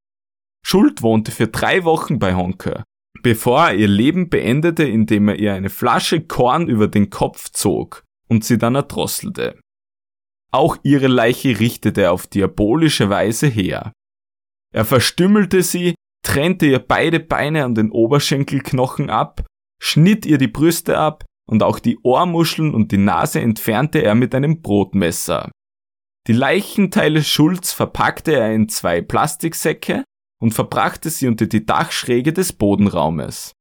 Schuld 0.65 1.01
wohnte 1.01 1.31
für 1.31 1.47
drei 1.47 1.83
Wochen 1.83 2.19
bei 2.19 2.35
Honka, 2.35 2.83
bevor 3.21 3.67
er 3.67 3.75
ihr 3.75 3.88
Leben 3.88 4.29
beendete, 4.29 4.83
indem 4.83 5.29
er 5.29 5.39
ihr 5.39 5.53
eine 5.53 5.69
Flasche 5.69 6.21
Korn 6.21 6.67
über 6.67 6.88
den 6.88 7.09
Kopf 7.09 7.49
zog 7.49 8.03
und 8.27 8.43
sie 8.43 8.57
dann 8.57 8.75
erdrosselte. 8.75 9.59
Auch 10.51 10.77
ihre 10.83 11.07
Leiche 11.07 11.59
richtete 11.59 12.03
er 12.03 12.12
auf 12.12 12.27
diabolische 12.27 13.09
Weise 13.09 13.47
her. 13.47 13.93
Er 14.73 14.85
verstümmelte 14.85 15.63
sie, 15.63 15.95
trennte 16.23 16.65
ihr 16.65 16.79
beide 16.79 17.19
Beine 17.19 17.65
an 17.65 17.75
den 17.75 17.91
Oberschenkelknochen 17.91 19.09
ab, 19.09 19.45
schnitt 19.81 20.25
ihr 20.25 20.38
die 20.38 20.47
Brüste 20.47 20.97
ab 20.97 21.25
und 21.49 21.63
auch 21.63 21.79
die 21.79 21.97
Ohrmuscheln 22.03 22.75
und 22.75 22.91
die 22.91 22.97
Nase 22.97 23.41
entfernte 23.41 24.03
er 24.03 24.13
mit 24.13 24.35
einem 24.35 24.62
Brotmesser. 24.62 25.49
Die 26.27 26.33
Leichenteile 26.33 27.23
Schulz 27.23 27.73
verpackte 27.73 28.33
er 28.33 28.53
in 28.53 28.69
zwei 28.69 29.01
Plastiksäcke 29.01 30.03
und 30.39 30.53
verbrachte 30.53 31.09
sie 31.09 31.27
unter 31.27 31.47
die 31.47 31.65
Dachschräge 31.65 32.33
des 32.33 32.53
Bodenraumes. 32.53 33.53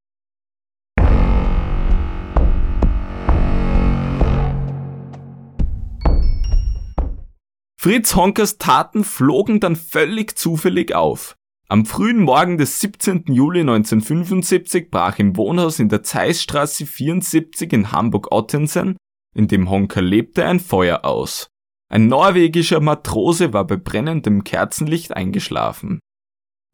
Fritz 7.80 8.14
Honkers 8.14 8.58
Taten 8.58 9.02
flogen 9.02 9.60
dann 9.60 9.76
völlig 9.76 10.36
zufällig 10.36 10.94
auf. 10.94 11.37
Am 11.70 11.84
frühen 11.84 12.22
Morgen 12.22 12.56
des 12.56 12.80
17. 12.80 13.24
Juli 13.26 13.60
1975 13.60 14.90
brach 14.90 15.18
im 15.18 15.36
Wohnhaus 15.36 15.78
in 15.78 15.90
der 15.90 16.02
Zeissstraße 16.02 16.86
74 16.86 17.70
in 17.74 17.92
Hamburg-Ottensen, 17.92 18.96
in 19.34 19.48
dem 19.48 19.68
Honker 19.68 20.00
lebte, 20.00 20.46
ein 20.46 20.60
Feuer 20.60 21.04
aus. 21.04 21.48
Ein 21.90 22.06
norwegischer 22.06 22.80
Matrose 22.80 23.52
war 23.52 23.66
bei 23.66 23.76
brennendem 23.76 24.44
Kerzenlicht 24.44 25.14
eingeschlafen. 25.14 26.00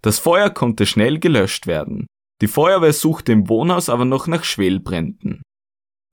Das 0.01 0.21
Feuer 0.21 0.51
konnte 0.51 0.87
schnell 0.87 1.19
gelöscht 1.19 1.67
werden. 1.67 2.07
Die 2.41 2.47
Feuerwehr 2.47 2.93
suchte 2.93 3.33
im 3.33 3.49
Wohnhaus 3.49 3.89
aber 3.89 4.05
noch 4.05 4.29
nach 4.29 4.45
Schwelbränden. 4.45 5.43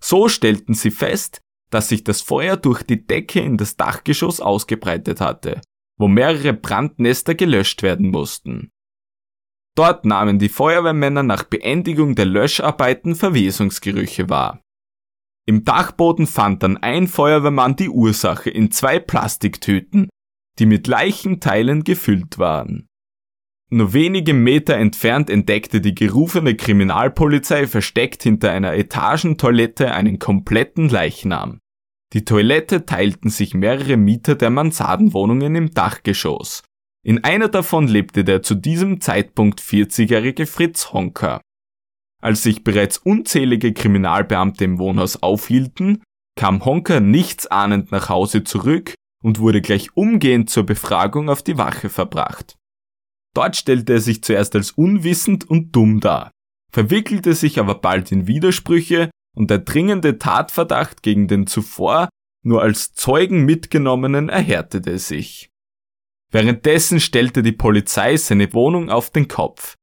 So 0.04 0.28
stellten 0.28 0.74
sie 0.74 0.92
fest, 0.92 1.40
dass 1.70 1.90
sich 1.90 2.04
das 2.04 2.22
Feuer 2.22 2.58
durch 2.58 2.82
die 2.82 3.06
Decke 3.06 3.42
in 3.42 3.58
das 3.58 3.78
Dachgeschoss 3.78 4.40
ausgebreitet 4.40 5.22
hatte, 5.22 5.62
wo 6.02 6.08
mehrere 6.08 6.54
Brandnester 6.54 7.36
gelöscht 7.36 7.84
werden 7.84 8.10
mussten. 8.10 8.72
Dort 9.76 10.04
nahmen 10.04 10.40
die 10.40 10.50
Feuerwehrmänner 10.50 11.22
nach 11.22 11.44
Beendigung 11.44 12.16
der 12.16 12.26
Löscharbeiten 12.26 13.16
Verwesungsgerüche 13.16 14.28
wahr. 14.28 14.62
Im 15.46 15.64
Dachboden 15.64 16.26
fand 16.26 16.64
dann 16.64 16.78
ein 16.78 17.08
Feuerwehrmann 17.08 17.76
die 17.76 17.90
Ursache 17.90 18.50
in 18.50 18.72
zwei 18.72 19.00
Plastiktüten, 19.00 20.10
die 20.60 20.66
mit 20.66 20.88
Leichenteilen 20.88 21.84
gefüllt 21.84 22.40
waren. 22.40 22.88
Nur 23.70 23.94
wenige 23.94 24.34
Meter 24.34 24.78
entfernt 24.78 25.30
entdeckte 25.30 25.82
die 25.82 25.96
gerufene 25.96 26.56
Kriminalpolizei 26.56 27.68
versteckt 27.68 28.24
hinter 28.24 28.52
einer 28.52 28.74
Etagentoilette 28.74 29.94
einen 29.94 30.18
kompletten 30.18 30.90
Leichnam. 30.90 31.60
Die 32.14 32.26
Toilette 32.26 32.86
teilten 32.86 33.30
sich 33.30 33.54
mehrere 33.54 33.96
Mieter 33.96 34.36
der 34.36 34.50
Mansardenwohnungen 34.50 35.56
im 35.56 35.74
Dachgeschoss. 35.74 36.64
In 37.04 37.24
einer 37.24 37.48
davon 37.48 37.88
lebte 37.88 38.24
der 38.24 38.44
zu 38.44 38.56
diesem 38.56 39.00
Zeitpunkt 39.00 39.62
40-jährige 39.62 40.46
Fritz 40.46 40.92
Honker. 40.92 41.42
Als 42.22 42.44
sich 42.44 42.64
bereits 42.64 42.98
unzählige 42.98 43.74
Kriminalbeamte 43.74 44.64
im 44.66 44.78
Wohnhaus 44.78 45.24
aufhielten, 45.24 46.04
kam 46.36 46.64
Honker 46.64 47.00
nichtsahnend 47.00 47.92
nach 47.92 48.10
Hause 48.10 48.44
zurück 48.44 48.94
und 49.24 49.40
wurde 49.40 49.62
gleich 49.62 49.96
umgehend 49.96 50.50
zur 50.50 50.66
Befragung 50.66 51.30
auf 51.30 51.42
die 51.42 51.58
Wache 51.58 51.90
verbracht. 51.90 52.58
Dort 53.34 53.56
stellte 53.56 53.94
er 53.94 54.02
sich 54.02 54.24
zuerst 54.24 54.56
als 54.56 54.72
unwissend 54.72 55.50
und 55.50 55.76
dumm 55.76 56.02
dar, 56.02 56.32
verwickelte 56.72 57.34
sich 57.34 57.60
aber 57.60 57.76
bald 57.76 58.12
in 58.12 58.28
Widersprüche 58.28 59.10
und 59.36 59.50
der 59.50 59.60
dringende 59.60 60.18
Tatverdacht 60.18 61.04
gegen 61.04 61.28
den 61.28 61.48
zuvor 61.48 62.10
nur 62.44 62.62
als 62.62 62.94
Zeugen 62.94 63.46
mitgenommenen 63.46 64.30
erhärtete 64.30 64.98
sich. 64.98 65.50
Währenddessen 66.32 67.00
stellte 67.00 67.44
die 67.44 67.52
Polizei 67.52 68.18
seine 68.18 68.54
Wohnung 68.54 68.90
auf 68.90 69.10
den 69.10 69.28
Kopf. 69.28 69.76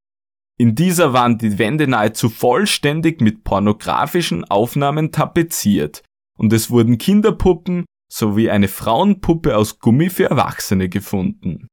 In 0.58 0.74
dieser 0.74 1.12
waren 1.12 1.38
die 1.38 1.58
Wände 1.58 1.86
nahezu 1.86 2.28
vollständig 2.28 3.20
mit 3.20 3.44
pornografischen 3.44 4.44
Aufnahmen 4.44 5.12
tapeziert 5.12 6.02
und 6.36 6.52
es 6.52 6.70
wurden 6.70 6.98
Kinderpuppen 6.98 7.84
sowie 8.10 8.50
eine 8.50 8.68
Frauenpuppe 8.68 9.56
aus 9.56 9.78
Gummi 9.78 10.10
für 10.10 10.30
Erwachsene 10.30 10.88
gefunden. 10.88 11.68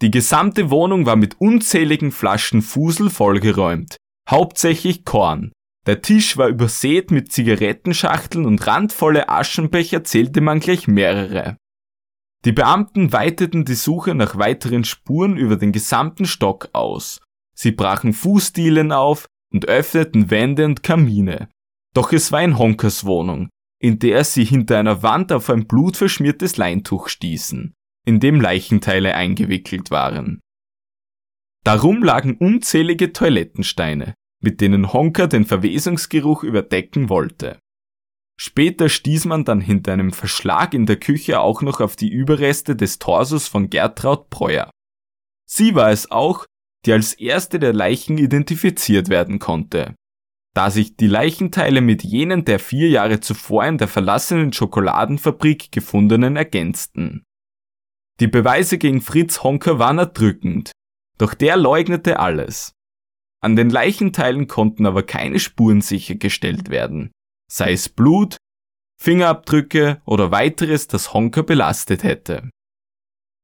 Die 0.00 0.10
gesamte 0.10 0.70
Wohnung 0.70 1.04
war 1.04 1.16
mit 1.16 1.40
unzähligen 1.40 2.10
Flaschen 2.12 2.62
Fusel 2.62 3.10
vollgeräumt, 3.10 3.96
hauptsächlich 4.28 5.04
Korn, 5.04 5.52
der 5.86 6.02
Tisch 6.02 6.36
war 6.36 6.48
übersät 6.48 7.10
mit 7.10 7.32
Zigarettenschachteln 7.32 8.44
und 8.44 8.66
randvolle 8.66 9.28
Aschenbecher 9.28 10.04
zählte 10.04 10.40
man 10.40 10.60
gleich 10.60 10.86
mehrere. 10.88 11.56
Die 12.44 12.52
Beamten 12.52 13.12
weiteten 13.12 13.64
die 13.64 13.74
Suche 13.74 14.14
nach 14.14 14.36
weiteren 14.36 14.84
Spuren 14.84 15.36
über 15.36 15.56
den 15.56 15.72
gesamten 15.72 16.26
Stock 16.26 16.70
aus. 16.72 17.20
Sie 17.54 17.72
brachen 17.72 18.12
Fußdielen 18.12 18.92
auf 18.92 19.26
und 19.52 19.66
öffneten 19.68 20.30
Wände 20.30 20.64
und 20.64 20.82
Kamine. 20.82 21.48
Doch 21.94 22.12
es 22.12 22.32
war 22.32 22.38
ein 22.38 22.58
Honkers 22.58 23.04
Wohnung, 23.04 23.50
in 23.78 23.98
der 23.98 24.24
sie 24.24 24.44
hinter 24.44 24.78
einer 24.78 25.02
Wand 25.02 25.32
auf 25.32 25.50
ein 25.50 25.66
blutverschmiertes 25.66 26.56
Leintuch 26.56 27.08
stießen, 27.08 27.74
in 28.06 28.20
dem 28.20 28.40
Leichenteile 28.40 29.14
eingewickelt 29.14 29.90
waren. 29.90 30.40
Darum 31.64 32.02
lagen 32.02 32.36
unzählige 32.38 33.12
Toilettensteine, 33.12 34.14
mit 34.42 34.60
denen 34.60 34.92
Honker 34.92 35.28
den 35.28 35.44
Verwesungsgeruch 35.44 36.42
überdecken 36.42 37.08
wollte. 37.08 37.58
Später 38.38 38.88
stieß 38.88 39.26
man 39.26 39.44
dann 39.44 39.60
hinter 39.60 39.92
einem 39.92 40.12
Verschlag 40.12 40.72
in 40.72 40.86
der 40.86 40.98
Küche 40.98 41.40
auch 41.40 41.60
noch 41.60 41.80
auf 41.80 41.94
die 41.94 42.08
Überreste 42.08 42.74
des 42.74 42.98
Torsos 42.98 43.48
von 43.48 43.68
Gertraud 43.68 44.30
Breuer. 44.30 44.70
Sie 45.46 45.74
war 45.74 45.90
es 45.90 46.10
auch, 46.10 46.46
die 46.86 46.92
als 46.92 47.12
erste 47.12 47.58
der 47.58 47.74
Leichen 47.74 48.16
identifiziert 48.16 49.10
werden 49.10 49.40
konnte. 49.40 49.94
Da 50.54 50.70
sich 50.70 50.96
die 50.96 51.06
Leichenteile 51.06 51.82
mit 51.82 52.02
jenen 52.02 52.44
der 52.44 52.58
vier 52.58 52.88
Jahre 52.88 53.20
zuvor 53.20 53.66
in 53.66 53.76
der 53.76 53.88
verlassenen 53.88 54.52
Schokoladenfabrik 54.52 55.70
gefundenen 55.70 56.36
ergänzten. 56.36 57.24
Die 58.20 58.26
Beweise 58.26 58.78
gegen 58.78 59.00
Fritz 59.00 59.42
Honker 59.42 59.78
waren 59.78 59.98
erdrückend, 59.98 60.72
doch 61.18 61.34
der 61.34 61.56
leugnete 61.56 62.18
alles. 62.18 62.72
An 63.42 63.56
den 63.56 63.70
Leichenteilen 63.70 64.48
konnten 64.48 64.86
aber 64.86 65.02
keine 65.02 65.40
Spuren 65.40 65.80
sichergestellt 65.80 66.68
werden, 66.68 67.10
sei 67.50 67.72
es 67.72 67.88
Blut, 67.88 68.36
Fingerabdrücke 69.00 70.02
oder 70.04 70.30
weiteres, 70.30 70.86
das 70.86 71.14
Honker 71.14 71.42
belastet 71.42 72.02
hätte. 72.02 72.50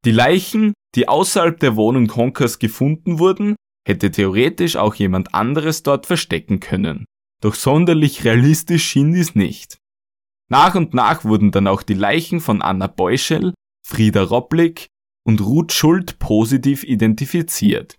Die 0.04 0.10
Leichen, 0.10 0.74
die 0.94 1.08
außerhalb 1.08 1.58
der 1.58 1.76
Wohnung 1.76 2.14
Honkers 2.14 2.58
gefunden 2.58 3.18
wurden, 3.18 3.56
hätte 3.86 4.10
theoretisch 4.10 4.76
auch 4.76 4.94
jemand 4.94 5.34
anderes 5.34 5.82
dort 5.82 6.06
verstecken 6.06 6.60
können. 6.60 7.06
Doch 7.42 7.54
sonderlich 7.54 8.24
realistisch 8.24 8.84
schien 8.84 9.12
dies 9.12 9.34
nicht. 9.34 9.78
Nach 10.48 10.74
und 10.74 10.94
nach 10.94 11.24
wurden 11.24 11.50
dann 11.50 11.66
auch 11.66 11.82
die 11.82 11.94
Leichen 11.94 12.40
von 12.40 12.62
Anna 12.62 12.86
Beuschel, 12.86 13.54
Frieda 13.86 14.22
Roblick 14.22 14.86
und 15.26 15.40
Ruth 15.40 15.72
Schuld 15.72 16.18
positiv 16.18 16.84
identifiziert. 16.84 17.98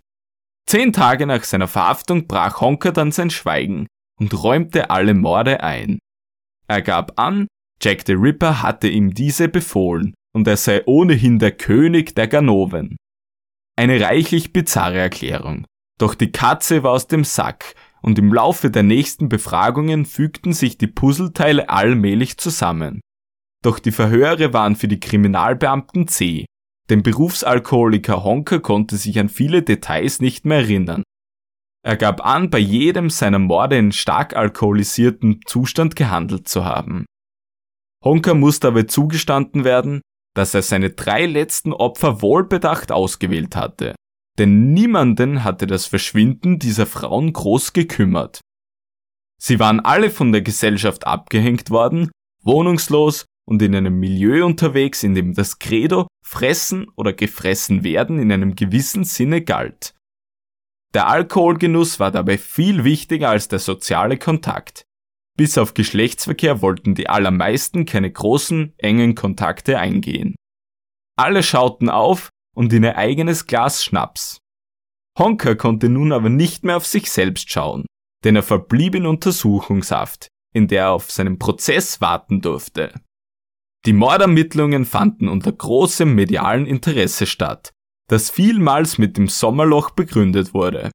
Zehn 0.68 0.92
Tage 0.92 1.26
nach 1.26 1.46
seiner 1.46 1.70
Verhaftung 1.70 2.28
brach 2.28 2.60
Honker 2.60 2.92
dann 2.92 3.14
sein 3.14 3.30
Schweigen 3.30 3.88
und 4.20 4.44
räumte 4.44 4.90
alle 4.90 5.14
Morde 5.14 5.64
ein. 5.64 6.00
Er 6.68 6.82
gab 6.82 7.18
an, 7.18 7.48
Jack 7.82 8.04
the 8.06 8.14
Ripper 8.14 8.62
hatte 8.62 8.90
ihm 8.90 9.14
diese 9.14 9.48
befohlen 9.48 10.14
und 10.34 10.46
er 10.46 10.58
sei 10.58 10.84
ohnehin 10.86 11.40
der 11.40 11.52
König 11.52 12.16
der 12.16 12.28
Ganoven. 12.28 12.98
Eine 13.78 14.02
reichlich 14.02 14.52
bizarre 14.52 14.98
Erklärung. 14.98 15.66
Doch 16.00 16.16
die 16.16 16.32
Katze 16.32 16.84
war 16.84 16.92
aus 16.92 17.08
dem 17.08 17.24
Sack 17.24 17.76
und 18.02 18.20
im 18.20 18.34
Laufe 18.34 18.70
der 18.70 18.84
nächsten 18.84 19.30
Befragungen 19.30 20.06
fügten 20.06 20.52
sich 20.52 20.78
die 20.78 20.88
Puzzleteile 20.88 21.70
allmählich 21.70 22.38
zusammen. 22.38 23.00
Doch 23.64 23.80
die 23.80 23.92
Verhöre 23.92 24.54
waren 24.54 24.76
für 24.76 24.88
die 24.88 25.00
Kriminalbeamten 25.00 26.08
zäh 26.08 26.46
dem 26.90 27.04
Berufsalkoholiker 27.04 28.24
Honker 28.24 28.60
konnte 28.60 28.98
sich 28.98 29.20
an 29.20 29.30
viele 29.30 29.62
Details 29.62 30.22
nicht 30.22 30.46
mehr 30.46 30.60
erinnern. 30.60 31.04
Er 31.84 31.98
gab 31.98 32.26
an, 32.26 32.50
bei 32.50 32.60
jedem 32.60 33.10
seiner 33.10 33.40
Morde 33.40 33.78
in 33.78 33.92
stark 33.92 34.36
alkoholisierten 34.36 35.42
Zustand 35.46 35.96
gehandelt 35.96 36.48
zu 36.48 36.66
haben. 36.66 37.06
Honker 38.04 38.34
musste 38.34 38.68
aber 38.68 38.88
zugestanden 38.88 39.64
werden, 39.64 40.02
dass 40.36 40.54
er 40.54 40.62
seine 40.62 40.92
drei 40.92 41.26
letzten 41.26 41.74
Opfer 41.74 42.22
wohlbedacht 42.22 42.92
ausgewählt 42.92 43.56
hatte, 43.56 43.96
denn 44.38 44.74
niemanden 44.74 45.44
hatte 45.44 45.66
das 45.66 45.86
Verschwinden 45.88 46.60
dieser 46.60 46.86
Frauen 46.86 47.34
groß 47.34 47.74
gekümmert. 47.74 48.42
Sie 49.42 49.60
waren 49.60 49.80
alle 49.80 50.10
von 50.10 50.32
der 50.32 50.42
Gesellschaft 50.42 51.08
abgehängt 51.08 51.70
worden, 51.70 52.12
wohnungslos 52.44 53.26
und 53.48 53.62
in 53.62 53.76
einem 53.76 54.00
Milieu 54.00 54.46
unterwegs, 54.46 55.04
in 55.04 55.16
dem 55.16 55.34
das 55.34 55.60
Credo 55.60 56.08
fressen 56.24 56.88
oder 56.96 57.14
gefressen 57.14 57.84
werden 57.84 58.20
in 58.20 58.32
einem 58.32 58.56
gewissen 58.56 59.04
Sinne 59.04 59.42
galt. 59.42 59.94
Der 60.94 61.08
Alkoholgenuss 61.08 62.00
war 62.00 62.12
dabei 62.12 62.38
viel 62.38 62.84
wichtiger 62.84 63.30
als 63.30 63.48
der 63.48 63.60
soziale 63.60 64.18
Kontakt. 64.18 64.84
Bis 65.38 65.58
auf 65.58 65.74
Geschlechtsverkehr 65.74 66.62
wollten 66.62 66.96
die 66.96 67.10
allermeisten 67.10 67.86
keine 67.86 68.12
großen, 68.12 68.74
engen 68.78 69.16
Kontakte 69.16 69.80
eingehen. 69.80 70.36
Alle 71.16 71.44
schauten 71.44 71.90
auf 71.90 72.30
und 72.56 72.74
in 72.74 72.84
ihr 72.84 72.98
eigenes 72.98 73.46
Glas 73.46 73.84
Schnaps. 73.84 74.40
Honker 75.18 75.56
konnte 75.56 75.90
nun 75.90 76.12
aber 76.12 76.30
nicht 76.30 76.64
mehr 76.64 76.78
auf 76.78 76.86
sich 76.86 77.12
selbst 77.12 77.52
schauen, 77.52 77.86
denn 78.24 78.36
er 78.36 78.44
verblieb 78.44 78.96
in 78.96 79.06
Untersuchungshaft, 79.06 80.28
in 80.54 80.68
der 80.68 80.84
er 80.84 80.92
auf 80.92 81.12
seinen 81.12 81.40
Prozess 81.40 82.02
warten 82.02 82.42
durfte. 82.42 82.94
Die 83.86 83.94
Mordermittlungen 83.94 84.86
fanden 84.86 85.28
unter 85.30 85.52
großem 85.52 86.14
medialen 86.14 86.66
Interesse 86.66 87.26
statt. 87.26 87.72
das 88.08 88.30
vielmals 88.30 88.98
mit 88.98 89.18
dem 89.18 89.28
Sommerloch 89.28 89.92
begründet 89.92 90.54
wurde. 90.54 90.92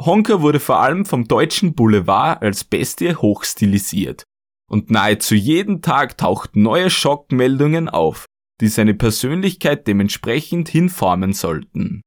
Honka 0.00 0.40
wurde 0.40 0.60
vor 0.60 0.80
allem 0.80 1.04
vom 1.04 1.28
deutschen 1.28 1.74
Boulevard 1.74 2.42
als 2.42 2.64
Bestie 2.64 3.14
hochstilisiert 3.14 4.24
und 4.70 4.90
nahezu 4.90 5.34
jeden 5.34 5.82
Tag 5.82 6.16
tauchten 6.16 6.62
neue 6.62 6.88
Schockmeldungen 6.88 7.88
auf, 7.88 8.24
die 8.60 8.68
seine 8.68 8.94
Persönlichkeit 8.94 9.86
dementsprechend 9.86 10.68
hinformen 10.70 11.34
sollten. 11.34 12.00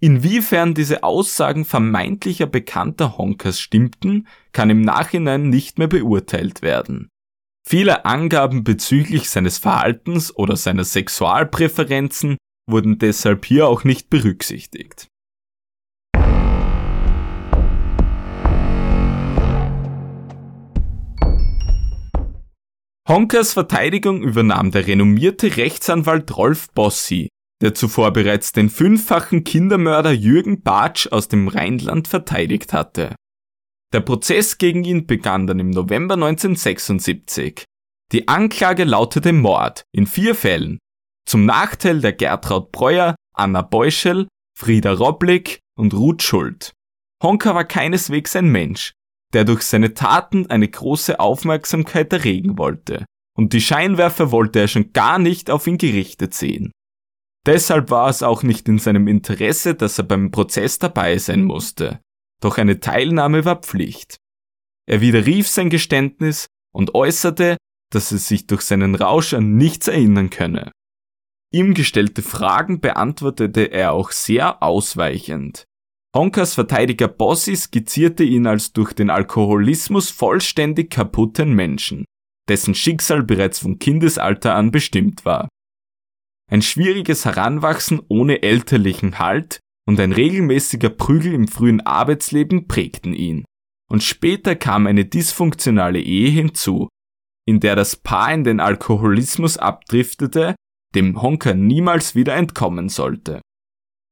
Inwiefern 0.00 0.74
diese 0.74 1.02
Aussagen 1.02 1.64
vermeintlicher 1.64 2.46
bekannter 2.46 3.18
Honkers 3.18 3.60
stimmten, 3.60 4.26
kann 4.52 4.70
im 4.70 4.82
Nachhinein 4.82 5.48
nicht 5.48 5.78
mehr 5.78 5.88
beurteilt 5.88 6.62
werden. 6.62 7.08
Viele 7.68 8.04
Angaben 8.04 8.62
bezüglich 8.62 9.28
seines 9.28 9.58
Verhaltens 9.58 10.32
oder 10.36 10.54
seiner 10.54 10.84
Sexualpräferenzen 10.84 12.36
wurden 12.70 13.00
deshalb 13.00 13.44
hier 13.44 13.66
auch 13.66 13.82
nicht 13.82 14.08
berücksichtigt. 14.08 15.08
Honkers 23.08 23.52
Verteidigung 23.54 24.22
übernahm 24.22 24.70
der 24.70 24.86
renommierte 24.86 25.56
Rechtsanwalt 25.56 26.36
Rolf 26.36 26.68
Bossi, 26.72 27.28
der 27.62 27.74
zuvor 27.74 28.12
bereits 28.12 28.52
den 28.52 28.70
fünffachen 28.70 29.42
Kindermörder 29.42 30.12
Jürgen 30.12 30.62
Bartsch 30.62 31.08
aus 31.10 31.26
dem 31.26 31.48
Rheinland 31.48 32.06
verteidigt 32.06 32.72
hatte. 32.72 33.16
Der 33.96 34.02
Prozess 34.02 34.58
gegen 34.58 34.84
ihn 34.84 35.06
begann 35.06 35.46
dann 35.46 35.58
im 35.58 35.70
November 35.70 36.16
1976. 36.16 37.64
Die 38.12 38.28
Anklage 38.28 38.84
lautete 38.84 39.32
Mord 39.32 39.84
in 39.90 40.06
vier 40.06 40.34
Fällen. 40.34 40.78
Zum 41.26 41.46
Nachteil 41.46 42.02
der 42.02 42.12
Gertraud 42.12 42.72
Breuer, 42.72 43.14
Anna 43.32 43.62
Beuschel, 43.62 44.28
Frieda 44.54 44.92
Roblick 44.92 45.60
und 45.78 45.94
Ruth 45.94 46.22
Schuld. 46.22 46.74
Honka 47.22 47.54
war 47.54 47.64
keineswegs 47.64 48.36
ein 48.36 48.52
Mensch, 48.52 48.92
der 49.32 49.44
durch 49.44 49.62
seine 49.62 49.94
Taten 49.94 50.50
eine 50.50 50.68
große 50.68 51.18
Aufmerksamkeit 51.18 52.12
erregen 52.12 52.58
wollte, 52.58 53.06
und 53.34 53.54
die 53.54 53.62
Scheinwerfer 53.62 54.30
wollte 54.30 54.60
er 54.60 54.68
schon 54.68 54.92
gar 54.92 55.18
nicht 55.18 55.48
auf 55.48 55.66
ihn 55.66 55.78
gerichtet 55.78 56.34
sehen. 56.34 56.70
Deshalb 57.46 57.90
war 57.90 58.10
es 58.10 58.22
auch 58.22 58.42
nicht 58.42 58.68
in 58.68 58.78
seinem 58.78 59.08
Interesse, 59.08 59.74
dass 59.74 59.96
er 59.96 60.04
beim 60.04 60.30
Prozess 60.32 60.78
dabei 60.78 61.16
sein 61.16 61.44
musste, 61.44 62.00
doch 62.40 62.58
eine 62.58 62.80
Teilnahme 62.80 63.44
war 63.44 63.56
Pflicht. 63.56 64.16
Er 64.88 65.00
widerrief 65.00 65.48
sein 65.48 65.70
Geständnis 65.70 66.46
und 66.72 66.94
äußerte, 66.94 67.56
dass 67.92 68.12
er 68.12 68.18
sich 68.18 68.46
durch 68.46 68.62
seinen 68.62 68.94
Rausch 68.94 69.34
an 69.34 69.56
nichts 69.56 69.88
erinnern 69.88 70.30
könne. 70.30 70.72
Ihm 71.52 71.74
gestellte 71.74 72.22
Fragen 72.22 72.80
beantwortete 72.80 73.62
er 73.72 73.92
auch 73.92 74.10
sehr 74.10 74.62
ausweichend, 74.62 75.64
Honkas 76.16 76.54
Verteidiger 76.54 77.08
Bossi 77.08 77.54
skizzierte 77.54 78.24
ihn 78.24 78.46
als 78.46 78.72
durch 78.72 78.94
den 78.94 79.10
Alkoholismus 79.10 80.08
vollständig 80.08 80.90
kaputten 80.90 81.52
Menschen, 81.52 82.06
dessen 82.48 82.74
Schicksal 82.74 83.22
bereits 83.22 83.58
vom 83.58 83.78
Kindesalter 83.78 84.54
an 84.54 84.70
bestimmt 84.70 85.26
war. 85.26 85.46
Ein 86.50 86.62
schwieriges 86.62 87.26
Heranwachsen 87.26 88.00
ohne 88.08 88.42
elterlichen 88.42 89.18
Halt 89.18 89.60
und 89.86 90.00
ein 90.00 90.12
regelmäßiger 90.12 90.90
Prügel 90.90 91.32
im 91.32 91.48
frühen 91.48 91.80
Arbeitsleben 91.80 92.66
prägten 92.66 93.14
ihn. 93.14 93.44
Und 93.88 94.02
später 94.02 94.56
kam 94.56 94.86
eine 94.86 95.04
dysfunktionale 95.04 96.00
Ehe 96.00 96.28
hinzu, 96.28 96.88
in 97.46 97.60
der 97.60 97.76
das 97.76 97.96
Paar 97.96 98.34
in 98.34 98.42
den 98.42 98.58
Alkoholismus 98.58 99.56
abdriftete, 99.56 100.56
dem 100.94 101.22
Honker 101.22 101.54
niemals 101.54 102.14
wieder 102.14 102.34
entkommen 102.34 102.88
sollte. 102.88 103.40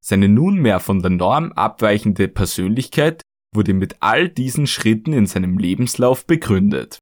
Seine 0.00 0.28
nunmehr 0.28 0.80
von 0.80 1.00
der 1.00 1.10
Norm 1.10 1.50
abweichende 1.52 2.28
Persönlichkeit 2.28 3.22
wurde 3.54 3.74
mit 3.74 3.96
all 4.00 4.28
diesen 4.28 4.66
Schritten 4.66 5.12
in 5.12 5.26
seinem 5.26 5.58
Lebenslauf 5.58 6.26
begründet. 6.26 6.98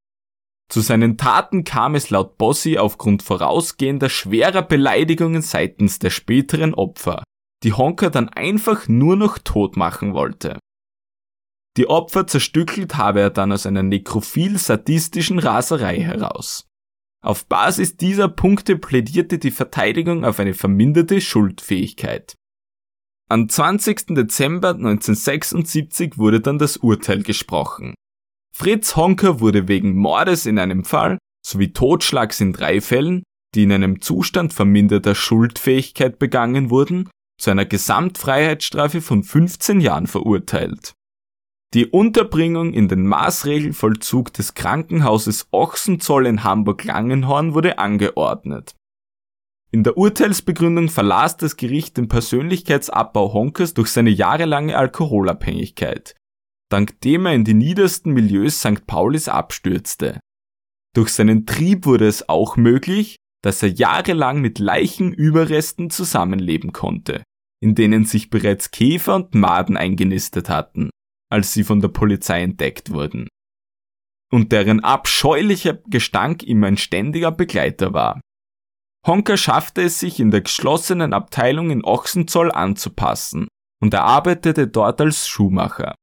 Zu 0.70 0.80
seinen 0.80 1.18
Taten 1.18 1.64
kam 1.64 1.94
es 1.94 2.08
laut 2.08 2.38
Bossi 2.38 2.78
aufgrund 2.78 3.22
vorausgehender 3.22 4.08
schwerer 4.08 4.62
Beleidigungen 4.62 5.42
seitens 5.42 5.98
der 5.98 6.10
späteren 6.10 6.72
Opfer, 6.72 7.22
die 7.62 7.72
Honker 7.72 8.10
dann 8.10 8.28
einfach 8.28 8.88
nur 8.88 9.16
noch 9.16 9.38
tot 9.38 9.76
machen 9.76 10.14
wollte. 10.14 10.58
Die 11.76 11.88
Opfer 11.88 12.26
zerstückelt 12.26 12.96
habe 12.96 13.20
er 13.20 13.30
dann 13.30 13.52
aus 13.52 13.64
einer 13.64 13.82
nekrophil-sadistischen 13.82 15.38
Raserei 15.38 16.00
heraus. 16.00 16.66
Auf 17.24 17.46
Basis 17.46 17.96
dieser 17.96 18.28
Punkte 18.28 18.76
plädierte 18.76 19.38
die 19.38 19.52
Verteidigung 19.52 20.24
auf 20.24 20.40
eine 20.40 20.54
verminderte 20.54 21.20
Schuldfähigkeit. 21.20 22.34
Am 23.30 23.48
20. 23.48 24.08
Dezember 24.08 24.70
1976 24.70 26.18
wurde 26.18 26.40
dann 26.40 26.58
das 26.58 26.76
Urteil 26.76 27.22
gesprochen. 27.22 27.94
Fritz 28.54 28.96
Honker 28.96 29.40
wurde 29.40 29.68
wegen 29.68 29.94
Mordes 29.94 30.44
in 30.44 30.58
einem 30.58 30.84
Fall 30.84 31.16
sowie 31.44 31.72
Totschlags 31.72 32.40
in 32.40 32.52
drei 32.52 32.80
Fällen, 32.80 33.22
die 33.54 33.62
in 33.62 33.72
einem 33.72 34.00
Zustand 34.02 34.52
verminderter 34.52 35.14
Schuldfähigkeit 35.14 36.18
begangen 36.18 36.68
wurden, 36.68 37.08
zu 37.38 37.50
einer 37.50 37.64
Gesamtfreiheitsstrafe 37.64 39.00
von 39.00 39.24
15 39.24 39.80
Jahren 39.80 40.06
verurteilt. 40.06 40.94
Die 41.74 41.86
Unterbringung 41.86 42.74
in 42.74 42.88
den 42.88 43.06
Maßregelvollzug 43.06 44.32
des 44.32 44.52
Krankenhauses 44.54 45.48
Ochsenzoll 45.52 46.26
in 46.26 46.44
Hamburg-Langenhorn 46.44 47.54
wurde 47.54 47.78
angeordnet. 47.78 48.74
In 49.70 49.84
der 49.84 49.96
Urteilsbegründung 49.96 50.90
verlas 50.90 51.38
das 51.38 51.56
Gericht 51.56 51.96
den 51.96 52.08
Persönlichkeitsabbau 52.08 53.32
Honkers 53.32 53.72
durch 53.72 53.88
seine 53.88 54.10
jahrelange 54.10 54.76
Alkoholabhängigkeit, 54.76 56.14
dank 56.70 57.00
dem 57.00 57.24
er 57.24 57.32
in 57.32 57.44
die 57.44 57.54
niedersten 57.54 58.12
Milieus 58.12 58.60
St. 58.60 58.86
Paulis 58.86 59.28
abstürzte. 59.28 60.20
Durch 60.94 61.08
seinen 61.08 61.46
Trieb 61.46 61.86
wurde 61.86 62.06
es 62.06 62.28
auch 62.28 62.58
möglich, 62.58 63.16
dass 63.42 63.62
er 63.62 63.70
jahrelang 63.70 64.40
mit 64.40 64.58
Leichenüberresten 64.58 65.90
zusammenleben 65.90 66.72
konnte, 66.72 67.22
in 67.60 67.74
denen 67.74 68.04
sich 68.04 68.30
bereits 68.30 68.70
Käfer 68.70 69.16
und 69.16 69.34
Maden 69.34 69.76
eingenistet 69.76 70.48
hatten, 70.48 70.90
als 71.30 71.52
sie 71.52 71.64
von 71.64 71.80
der 71.80 71.88
Polizei 71.88 72.42
entdeckt 72.42 72.90
wurden. 72.90 73.28
Und 74.30 74.52
deren 74.52 74.80
abscheulicher 74.80 75.74
Gestank 75.86 76.42
ihm 76.42 76.64
ein 76.64 76.76
ständiger 76.76 77.30
Begleiter 77.30 77.92
war. 77.92 78.20
Honka 79.06 79.36
schaffte 79.36 79.82
es 79.82 79.98
sich 79.98 80.20
in 80.20 80.30
der 80.30 80.42
geschlossenen 80.42 81.12
Abteilung 81.12 81.70
in 81.70 81.84
Ochsenzoll 81.84 82.52
anzupassen 82.52 83.48
und 83.82 83.92
er 83.94 84.04
arbeitete 84.04 84.68
dort 84.68 85.00
als 85.00 85.26
Schuhmacher. 85.26 85.94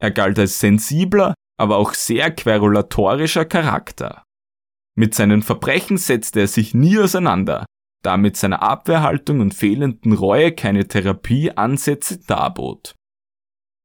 Er 0.00 0.10
galt 0.10 0.38
als 0.38 0.60
sensibler, 0.60 1.34
aber 1.58 1.78
auch 1.78 1.94
sehr 1.94 2.30
querulatorischer 2.30 3.46
Charakter. 3.46 4.23
Mit 4.96 5.14
seinen 5.14 5.42
Verbrechen 5.42 5.96
setzte 5.96 6.40
er 6.40 6.46
sich 6.46 6.74
nie 6.74 6.98
auseinander, 6.98 7.66
da 8.02 8.16
mit 8.16 8.36
seiner 8.36 8.62
Abwehrhaltung 8.62 9.40
und 9.40 9.54
fehlenden 9.54 10.12
Reue 10.12 10.52
keine 10.52 10.86
Therapieansätze 10.86 12.18
darbot. 12.26 12.94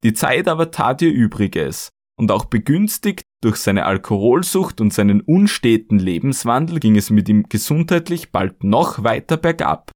Die 0.03 0.13
Zeit 0.13 0.47
aber 0.47 0.71
tat 0.71 1.01
ihr 1.01 1.11
Übriges, 1.11 1.89
und 2.17 2.31
auch 2.31 2.45
begünstigt 2.45 3.23
durch 3.41 3.55
seine 3.55 3.85
Alkoholsucht 3.85 4.81
und 4.81 4.93
seinen 4.93 5.21
unsteten 5.21 5.97
Lebenswandel 5.97 6.79
ging 6.79 6.97
es 6.97 7.09
mit 7.09 7.29
ihm 7.29 7.43
gesundheitlich 7.47 8.31
bald 8.31 8.63
noch 8.63 9.03
weiter 9.03 9.37
bergab. 9.37 9.91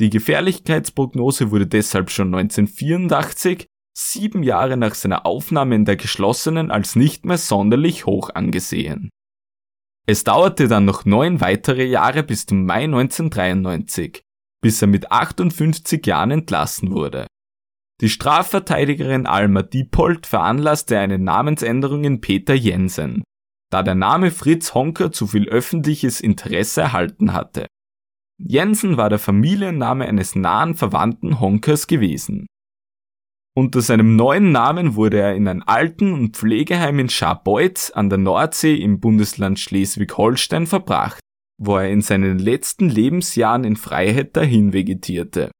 Die 0.00 0.10
Gefährlichkeitsprognose 0.10 1.52
wurde 1.52 1.68
deshalb 1.68 2.10
schon 2.10 2.34
1984, 2.34 3.66
sieben 3.96 4.42
Jahre 4.42 4.76
nach 4.76 4.94
seiner 4.94 5.24
Aufnahme 5.24 5.76
in 5.76 5.84
der 5.84 5.94
geschlossenen, 5.94 6.72
als 6.72 6.96
nicht 6.96 7.24
mehr 7.24 7.38
sonderlich 7.38 8.06
hoch 8.06 8.30
angesehen. 8.30 9.10
Es 10.06 10.22
dauerte 10.22 10.68
dann 10.68 10.84
noch 10.84 11.04
neun 11.04 11.40
weitere 11.40 11.84
Jahre 11.84 12.22
bis 12.22 12.44
zum 12.44 12.66
Mai 12.66 12.84
1993, 12.84 14.22
bis 14.60 14.82
er 14.82 14.88
mit 14.88 15.10
58 15.10 16.06
Jahren 16.06 16.30
entlassen 16.30 16.90
wurde. 16.90 17.26
Die 18.00 18.10
Strafverteidigerin 18.10 19.26
Alma 19.26 19.62
Diepold 19.62 20.26
veranlasste 20.26 20.98
eine 20.98 21.18
Namensänderung 21.18 22.04
in 22.04 22.20
Peter 22.20 22.54
Jensen, 22.54 23.22
da 23.70 23.82
der 23.82 23.94
Name 23.94 24.30
Fritz 24.30 24.74
Honker 24.74 25.10
zu 25.10 25.26
viel 25.26 25.48
öffentliches 25.48 26.20
Interesse 26.20 26.82
erhalten 26.82 27.32
hatte. 27.32 27.66
Jensen 28.38 28.96
war 28.96 29.08
der 29.08 29.18
Familienname 29.18 30.06
eines 30.06 30.34
nahen 30.34 30.74
Verwandten 30.74 31.40
Honkers 31.40 31.86
gewesen. 31.86 32.46
Unter 33.56 33.82
seinem 33.82 34.16
neuen 34.16 34.50
Namen 34.50 34.96
wurde 34.96 35.20
er 35.20 35.36
in 35.36 35.46
ein 35.46 35.62
Alten- 35.62 36.12
und 36.12 36.36
Pflegeheim 36.36 36.98
in 36.98 37.08
Scharbeutz 37.08 37.90
an 37.90 38.08
der 38.08 38.18
Nordsee 38.18 38.74
im 38.74 38.98
Bundesland 38.98 39.60
Schleswig-Holstein 39.60 40.66
verbracht, 40.66 41.20
wo 41.56 41.76
er 41.76 41.88
in 41.88 42.02
seinen 42.02 42.40
letzten 42.40 42.88
Lebensjahren 42.88 43.62
in 43.62 43.76
Freiheit 43.76 44.36
dahin 44.36 44.72
vegetierte. 44.72 45.52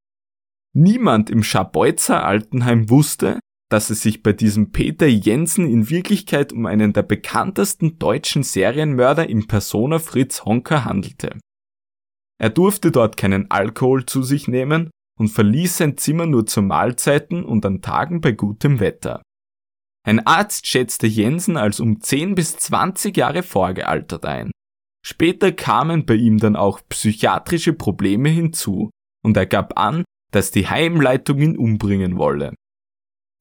Niemand 0.77 1.31
im 1.31 1.45
Scharbeutzer 1.45 2.25
Altenheim 2.25 2.91
wusste, 2.91 3.39
dass 3.71 3.91
es 3.91 4.03
sich 4.03 4.25
bei 4.25 4.33
diesem 4.33 4.73
Peter 4.73 5.07
Jensen 5.07 5.69
in 5.69 5.89
Wirklichkeit 5.89 6.53
um 6.53 6.67
einen 6.67 6.93
der 6.93 7.05
bekanntesten 7.05 8.01
deutschen 8.01 8.43
Serienmörder 8.43 9.29
im 9.29 9.47
Persona 9.47 10.01
Fritz 10.01 10.45
Honker 10.45 10.85
handelte. 10.85 11.39
Er 12.41 12.51
durfte 12.51 12.91
dort 12.91 13.17
keinen 13.17 13.53
Alkohol 13.53 14.05
zu 14.05 14.25
sich 14.25 14.49
nehmen 14.49 14.91
und 15.19 15.29
verließ 15.29 15.79
sein 15.79 15.97
Zimmer 15.97 16.27
nur 16.27 16.47
zu 16.47 16.63
Mahlzeiten 16.63 17.45
und 17.45 17.65
an 17.67 17.83
Tagen 17.83 18.21
bei 18.21 18.33
gutem 18.33 18.81
Wetter. 18.81 19.23
Ein 20.07 20.27
Arzt 20.27 20.67
schätzte 20.67 21.07
Jensen 21.07 21.57
als 21.57 21.81
um 21.81 22.01
10 22.01 22.35
bis 22.35 22.57
20 22.57 23.17
Jahre 23.17 23.43
vorgealtert 23.43 24.27
ein. 24.27 24.51
Später 25.05 25.53
kamen 25.53 26.07
bei 26.07 26.15
ihm 26.15 26.39
dann 26.39 26.57
auch 26.57 26.81
psychiatrische 26.89 27.73
Probleme 27.73 28.29
hinzu 28.29 28.91
und 29.23 29.37
er 29.37 29.47
gab 29.47 29.79
an, 29.79 30.05
dass 30.33 30.51
die 30.51 30.67
Heimleitung 30.67 31.39
ihn 31.39 31.57
umbringen 31.57 32.19
wolle. 32.19 32.55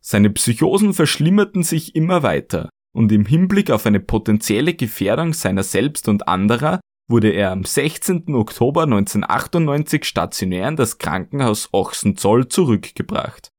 Seine 0.02 0.30
Psychosen 0.30 0.94
verschlimmerten 0.94 1.64
sich 1.64 1.96
immer 1.96 2.24
weiter 2.24 2.70
und 2.94 3.12
im 3.12 3.26
Hinblick 3.26 3.72
auf 3.72 3.86
eine 3.86 4.00
potenzielle 4.00 4.74
Gefährdung 4.74 5.34
seiner 5.34 5.64
selbst 5.64 6.08
und 6.08 6.28
anderer 6.28 6.80
wurde 7.10 7.30
er 7.30 7.52
am 7.52 7.66
16. 7.66 8.34
Oktober 8.34 8.84
1998 8.84 10.06
stationär 10.06 10.68
in 10.68 10.76
das 10.76 10.98
Krankenhaus 10.98 11.70
Ochsenzoll 11.72 12.48
zurückgebracht. 12.48 13.50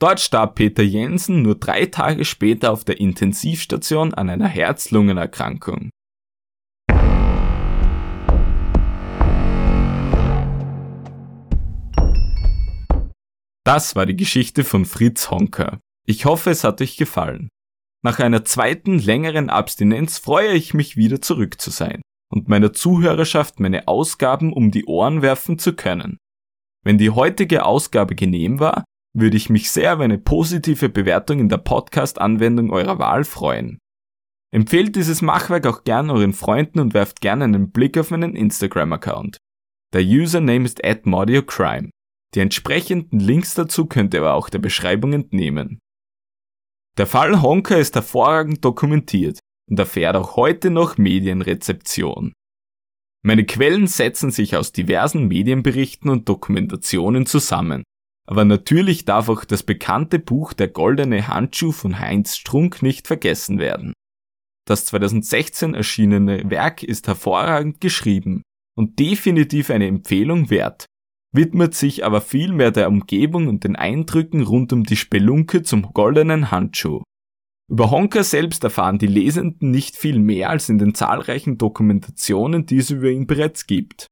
Dort 0.00 0.20
starb 0.20 0.56
Peter 0.56 0.82
Jensen 0.82 1.42
nur 1.42 1.54
drei 1.54 1.86
Tage 1.86 2.24
später 2.24 2.72
auf 2.72 2.84
der 2.84 2.98
Intensivstation 2.98 4.14
an 4.14 4.28
einer 4.28 4.48
Herz-Lungen-Erkrankung. 4.48 5.90
Das 13.64 13.94
war 13.94 14.06
die 14.06 14.16
Geschichte 14.16 14.64
von 14.64 14.84
Fritz 14.84 15.30
Honker. 15.30 15.78
Ich 16.04 16.24
hoffe, 16.24 16.50
es 16.50 16.64
hat 16.64 16.80
euch 16.80 16.96
gefallen. 16.96 17.48
Nach 18.04 18.18
einer 18.18 18.44
zweiten 18.44 18.98
längeren 18.98 19.50
Abstinenz 19.50 20.18
freue 20.18 20.54
ich 20.54 20.74
mich 20.74 20.96
wieder 20.96 21.20
zurück 21.20 21.60
zu 21.60 21.70
sein 21.70 22.02
und 22.32 22.48
meiner 22.48 22.72
Zuhörerschaft 22.72 23.60
meine 23.60 23.86
Ausgaben 23.88 24.52
um 24.52 24.70
die 24.70 24.86
Ohren 24.86 25.20
werfen 25.20 25.58
zu 25.58 25.74
können. 25.74 26.16
Wenn 26.82 26.98
die 26.98 27.10
heutige 27.10 27.64
Ausgabe 27.64 28.14
genehm 28.14 28.58
war, 28.58 28.84
würde 29.14 29.36
ich 29.36 29.50
mich 29.50 29.70
sehr 29.70 29.92
über 29.92 30.04
eine 30.04 30.18
positive 30.18 30.88
Bewertung 30.88 31.38
in 31.38 31.50
der 31.50 31.58
Podcast-Anwendung 31.58 32.72
eurer 32.72 32.98
Wahl 32.98 33.24
freuen. 33.24 33.78
Empfehlt 34.50 34.96
dieses 34.96 35.22
Machwerk 35.22 35.66
auch 35.66 35.84
gern 35.84 36.10
euren 36.10 36.32
Freunden 36.32 36.80
und 36.80 36.94
werft 36.94 37.20
gerne 37.20 37.44
einen 37.44 37.70
Blick 37.70 37.98
auf 37.98 38.10
meinen 38.10 38.34
Instagram-Account. 38.34 39.36
Der 39.92 40.02
Username 40.02 40.64
ist 40.64 40.80
@mordiocrime. 41.04 41.90
Die 42.34 42.40
entsprechenden 42.40 43.20
Links 43.20 43.54
dazu 43.54 43.86
könnt 43.86 44.14
ihr 44.14 44.20
aber 44.20 44.34
auch 44.34 44.48
der 44.48 44.58
Beschreibung 44.58 45.12
entnehmen. 45.12 45.78
Der 46.96 47.06
Fall 47.06 47.42
Honka 47.42 47.76
ist 47.76 47.94
hervorragend 47.94 48.64
dokumentiert 48.64 49.38
und 49.70 49.78
erfährt 49.78 50.16
auch 50.16 50.36
heute 50.36 50.70
noch 50.70 50.98
Medienrezeption. 50.98 52.32
Meine 53.24 53.44
Quellen 53.44 53.86
setzen 53.86 54.30
sich 54.30 54.56
aus 54.56 54.72
diversen 54.72 55.28
Medienberichten 55.28 56.10
und 56.10 56.28
Dokumentationen 56.28 57.26
zusammen, 57.26 57.84
aber 58.26 58.44
natürlich 58.44 59.04
darf 59.04 59.28
auch 59.28 59.44
das 59.44 59.62
bekannte 59.62 60.18
Buch 60.18 60.52
Der 60.52 60.68
goldene 60.68 61.28
Handschuh 61.28 61.72
von 61.72 61.98
Heinz 61.98 62.36
Strunk 62.36 62.82
nicht 62.82 63.06
vergessen 63.06 63.58
werden. 63.58 63.92
Das 64.66 64.86
2016 64.86 65.74
erschienene 65.74 66.48
Werk 66.50 66.82
ist 66.82 67.08
hervorragend 67.08 67.80
geschrieben 67.80 68.42
und 68.76 68.98
definitiv 68.98 69.70
eine 69.70 69.86
Empfehlung 69.86 70.50
wert, 70.50 70.86
widmet 71.32 71.74
sich 71.74 72.04
aber 72.04 72.20
vielmehr 72.20 72.70
der 72.70 72.88
Umgebung 72.88 73.48
und 73.48 73.64
den 73.64 73.76
Eindrücken 73.76 74.42
rund 74.42 74.72
um 74.72 74.84
die 74.84 74.96
Spelunke 74.96 75.62
zum 75.62 75.92
goldenen 75.92 76.50
Handschuh. 76.50 77.02
Über 77.70 77.90
Honka 77.90 78.22
selbst 78.22 78.64
erfahren 78.64 78.98
die 78.98 79.06
Lesenden 79.06 79.70
nicht 79.70 79.96
viel 79.96 80.18
mehr 80.18 80.50
als 80.50 80.68
in 80.68 80.78
den 80.78 80.94
zahlreichen 80.94 81.58
Dokumentationen, 81.58 82.66
die 82.66 82.78
es 82.78 82.90
über 82.90 83.08
ihn 83.08 83.26
bereits 83.26 83.66
gibt. 83.66 84.06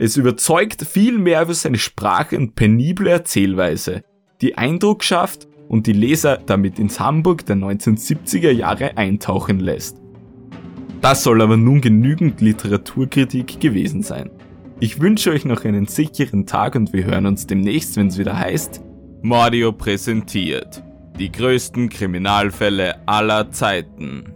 Es 0.00 0.16
überzeugt 0.16 0.82
viel 0.84 1.18
mehr 1.18 1.42
über 1.42 1.54
seine 1.54 1.78
Sprache 1.78 2.36
und 2.36 2.54
penible 2.54 3.10
Erzählweise, 3.10 4.04
die 4.40 4.56
Eindruck 4.56 5.02
schafft 5.02 5.48
und 5.68 5.86
die 5.86 5.92
Leser 5.92 6.38
damit 6.38 6.78
ins 6.78 7.00
Hamburg 7.00 7.44
der 7.46 7.56
1970er 7.56 8.50
Jahre 8.52 8.96
eintauchen 8.96 9.58
lässt. 9.58 9.96
Das 11.00 11.22
soll 11.24 11.42
aber 11.42 11.56
nun 11.56 11.80
genügend 11.80 12.40
Literaturkritik 12.40 13.60
gewesen 13.60 14.02
sein. 14.02 14.30
Ich 14.80 15.00
wünsche 15.00 15.32
euch 15.32 15.44
noch 15.44 15.64
einen 15.64 15.86
sicheren 15.86 16.46
Tag 16.46 16.76
und 16.76 16.92
wir 16.92 17.04
hören 17.04 17.26
uns 17.26 17.46
demnächst, 17.46 17.96
wenn 17.96 18.06
es 18.06 18.18
wieder 18.18 18.38
heißt 18.38 18.82
Mordio 19.22 19.72
präsentiert. 19.72 20.84
Die 21.18 21.32
größten 21.32 21.88
Kriminalfälle 21.88 23.00
aller 23.06 23.50
Zeiten. 23.50 24.34